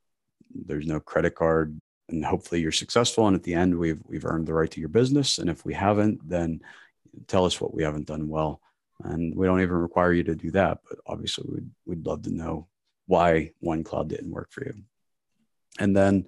there's 0.54 0.86
no 0.86 0.98
credit 0.98 1.34
card, 1.34 1.78
and 2.08 2.24
hopefully 2.24 2.62
you're 2.62 2.72
successful. 2.72 3.26
And 3.26 3.36
at 3.36 3.42
the 3.42 3.54
end, 3.54 3.78
we've 3.78 4.00
we've 4.06 4.24
earned 4.24 4.46
the 4.46 4.54
right 4.54 4.70
to 4.70 4.80
your 4.80 4.88
business. 4.88 5.38
And 5.38 5.50
if 5.50 5.64
we 5.64 5.74
haven't, 5.74 6.26
then 6.28 6.60
tell 7.26 7.44
us 7.44 7.60
what 7.60 7.74
we 7.74 7.82
haven't 7.82 8.06
done 8.06 8.28
well. 8.28 8.60
And 9.04 9.34
we 9.34 9.46
don't 9.46 9.60
even 9.60 9.76
require 9.76 10.12
you 10.12 10.24
to 10.24 10.34
do 10.34 10.50
that, 10.52 10.80
but 10.88 10.98
obviously 11.06 11.46
we'd 11.48 11.70
we'd 11.86 12.06
love 12.06 12.22
to 12.22 12.34
know 12.34 12.68
why 13.06 13.52
OneCloud 13.64 14.08
didn't 14.08 14.30
work 14.30 14.52
for 14.52 14.64
you. 14.64 14.74
And 15.78 15.96
then 15.96 16.26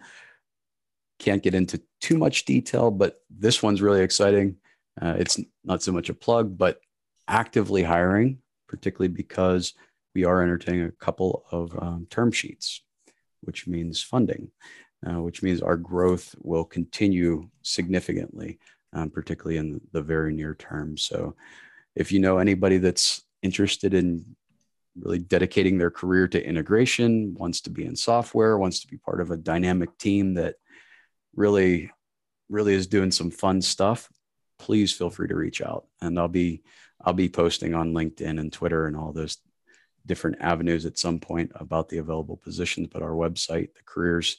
can't 1.19 1.43
get 1.43 1.55
into 1.55 1.81
too 2.01 2.19
much 2.19 2.45
detail, 2.45 2.91
but 2.91 3.21
this 3.31 3.63
one's 3.63 3.81
really 3.81 4.03
exciting. 4.03 4.57
Uh, 5.01 5.15
it's 5.19 5.39
not 5.65 5.83
so 5.83 5.93
much 5.93 6.09
a 6.09 6.15
plug, 6.15 6.59
but 6.59 6.81
actively 7.29 7.83
hiring, 7.83 8.39
particularly 8.69 9.09
because 9.09 9.75
we 10.15 10.25
are 10.25 10.43
entertaining 10.43 10.87
a 10.87 10.93
couple 10.93 11.45
of 11.51 11.77
um, 11.81 12.07
term 12.11 12.33
sheets, 12.33 12.83
which 13.43 13.67
means 13.67 14.03
funding, 14.03 14.51
uh, 15.07 15.21
which 15.21 15.43
means 15.43 15.63
our 15.63 15.77
growth 15.77 16.35
will 16.41 16.65
continue 16.65 17.49
significantly, 17.63 18.59
um, 18.93 19.09
particularly 19.09 19.59
in 19.59 19.81
the 19.93 20.03
very 20.03 20.35
near 20.35 20.55
term. 20.55 20.99
So, 20.99 21.37
if 21.95 22.13
you 22.13 22.21
know 22.21 22.39
anybody 22.39 22.79
that's 22.79 23.23
interested 23.43 23.95
in 23.95 24.37
really 25.01 25.19
dedicating 25.19 25.79
their 25.79 25.91
career 25.91 26.29
to 26.29 26.47
integration, 26.47 27.35
wants 27.35 27.63
to 27.63 27.71
be 27.71 27.85
in 27.85 27.97
software, 27.97 28.59
wants 28.59 28.81
to 28.81 28.87
be 28.87 28.99
part 28.99 29.21
of 29.21 29.31
a 29.31 29.37
dynamic 29.37 29.97
team 29.99 30.35
that 30.35 30.57
really, 31.35 31.91
really 32.49 32.75
is 32.75 32.87
doing 32.87 33.11
some 33.11 33.31
fun 33.31 33.63
stuff, 33.63 34.11
please 34.59 34.93
feel 34.93 35.11
free 35.11 35.29
to 35.29 35.35
reach 35.35 35.63
out. 35.63 35.87
And 36.01 36.19
I'll 36.19 36.29
be 36.29 36.63
I'll 37.05 37.13
be 37.13 37.29
posting 37.29 37.75
on 37.75 37.95
LinkedIn 37.95 38.39
and 38.39 38.53
Twitter 38.53 38.87
and 38.87 38.97
all 38.97 39.13
those 39.13 39.39
different 40.07 40.37
avenues 40.41 40.87
at 40.87 40.99
some 40.99 41.19
point 41.19 41.51
about 41.57 41.89
the 41.89 41.99
available 41.99 42.37
positions. 42.37 42.89
But 42.93 43.03
our 43.03 43.11
website, 43.11 43.75
the 43.75 43.83
careers 43.85 44.37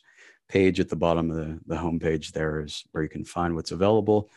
page 0.48 0.80
at 0.80 0.90
the 0.90 0.96
bottom 0.96 1.30
of 1.30 1.36
the, 1.36 1.60
the 1.66 1.76
homepage 1.76 2.32
there 2.32 2.62
is 2.62 2.84
where 2.92 3.04
you 3.04 3.10
can 3.10 3.26
find 3.26 3.56
what's 3.56 3.72
available. 3.72 4.30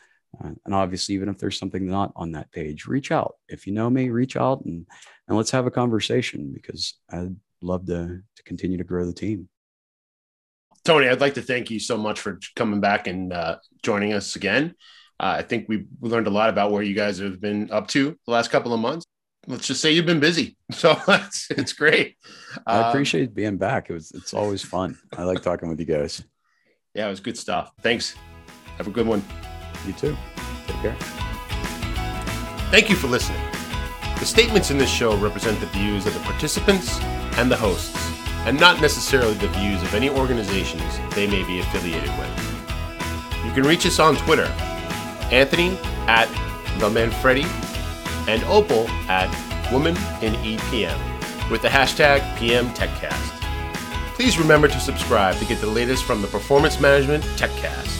Uh, 0.43 0.51
and 0.65 0.73
obviously, 0.73 1.15
even 1.15 1.29
if 1.29 1.37
there's 1.37 1.57
something 1.57 1.87
not 1.87 2.11
on 2.15 2.31
that 2.33 2.51
page, 2.51 2.85
reach 2.85 3.11
out. 3.11 3.35
If 3.47 3.67
you 3.67 3.73
know 3.73 3.89
me, 3.89 4.09
reach 4.09 4.35
out 4.35 4.63
and 4.65 4.85
and 5.27 5.37
let's 5.37 5.51
have 5.51 5.65
a 5.65 5.71
conversation 5.71 6.51
because 6.53 6.93
I'd 7.11 7.35
love 7.61 7.85
to 7.87 8.21
to 8.35 8.43
continue 8.43 8.77
to 8.77 8.83
grow 8.83 9.05
the 9.05 9.13
team. 9.13 9.49
Tony, 10.85 11.09
I'd 11.09 11.21
like 11.21 11.33
to 11.33 11.41
thank 11.41 11.69
you 11.69 11.79
so 11.79 11.97
much 11.97 12.19
for 12.19 12.39
coming 12.55 12.79
back 12.79 13.07
and 13.07 13.33
uh, 13.33 13.57
joining 13.83 14.13
us 14.13 14.37
again. 14.37 14.73
Uh, 15.19 15.35
I 15.39 15.41
think 15.41 15.67
we 15.67 15.85
learned 15.99 16.27
a 16.27 16.31
lot 16.31 16.49
about 16.49 16.71
where 16.71 16.83
you 16.83 16.93
guys 16.93 17.17
have 17.17 17.41
been 17.41 17.69
up 17.71 17.87
to 17.89 18.15
the 18.25 18.31
last 18.31 18.51
couple 18.51 18.73
of 18.73 18.79
months. 18.79 19.05
let's 19.47 19.67
just 19.67 19.81
say 19.81 19.91
you've 19.91 20.05
been 20.05 20.19
busy. 20.19 20.55
So 20.71 20.97
it's, 21.07 21.49
it's 21.49 21.73
great. 21.73 22.17
I 22.65 22.79
um, 22.79 22.89
appreciate 22.89 23.33
being 23.33 23.57
back. 23.57 23.89
It 23.89 23.93
was, 23.93 24.11
it's 24.11 24.33
always 24.33 24.61
fun. 24.61 24.97
I 25.17 25.23
like 25.23 25.41
talking 25.41 25.69
with 25.69 25.79
you 25.79 25.85
guys. 25.85 26.23
Yeah, 26.93 27.05
it 27.05 27.09
was 27.11 27.19
good 27.19 27.37
stuff. 27.37 27.71
Thanks. 27.81 28.15
Have 28.77 28.87
a 28.87 28.89
good 28.91 29.05
one. 29.05 29.21
You 29.85 29.93
too. 29.93 30.17
Take 30.67 30.81
care. 30.81 30.95
Thank 32.69 32.89
you 32.89 32.95
for 32.95 33.07
listening. 33.07 33.41
The 34.19 34.25
statements 34.25 34.71
in 34.71 34.77
this 34.77 34.89
show 34.89 35.15
represent 35.17 35.59
the 35.59 35.67
views 35.67 36.05
of 36.05 36.13
the 36.13 36.19
participants 36.21 36.99
and 37.37 37.51
the 37.51 37.55
hosts, 37.55 37.95
and 38.45 38.59
not 38.59 38.81
necessarily 38.81 39.35
the 39.35 39.47
views 39.49 39.81
of 39.83 39.93
any 39.93 40.09
organizations 40.09 40.99
they 41.13 41.27
may 41.27 41.43
be 41.43 41.59
affiliated 41.59 42.09
with. 42.17 42.47
You 43.45 43.51
can 43.53 43.63
reach 43.63 43.85
us 43.85 43.99
on 43.99 44.15
Twitter, 44.17 44.47
Anthony 45.31 45.77
at 46.07 46.27
the 46.79 46.89
Manfredi, 46.89 47.45
and 48.27 48.43
Opal 48.45 48.87
at 49.07 49.31
Woman 49.71 49.95
in 50.21 50.33
EPM 50.43 50.99
with 51.49 51.61
the 51.61 51.67
hashtag 51.67 52.19
PMTechCast. 52.35 53.33
Please 54.15 54.37
remember 54.37 54.67
to 54.67 54.79
subscribe 54.79 55.37
to 55.37 55.45
get 55.45 55.61
the 55.61 55.67
latest 55.67 56.03
from 56.03 56.21
the 56.21 56.27
Performance 56.27 56.79
Management 56.79 57.23
TechCast. 57.37 57.96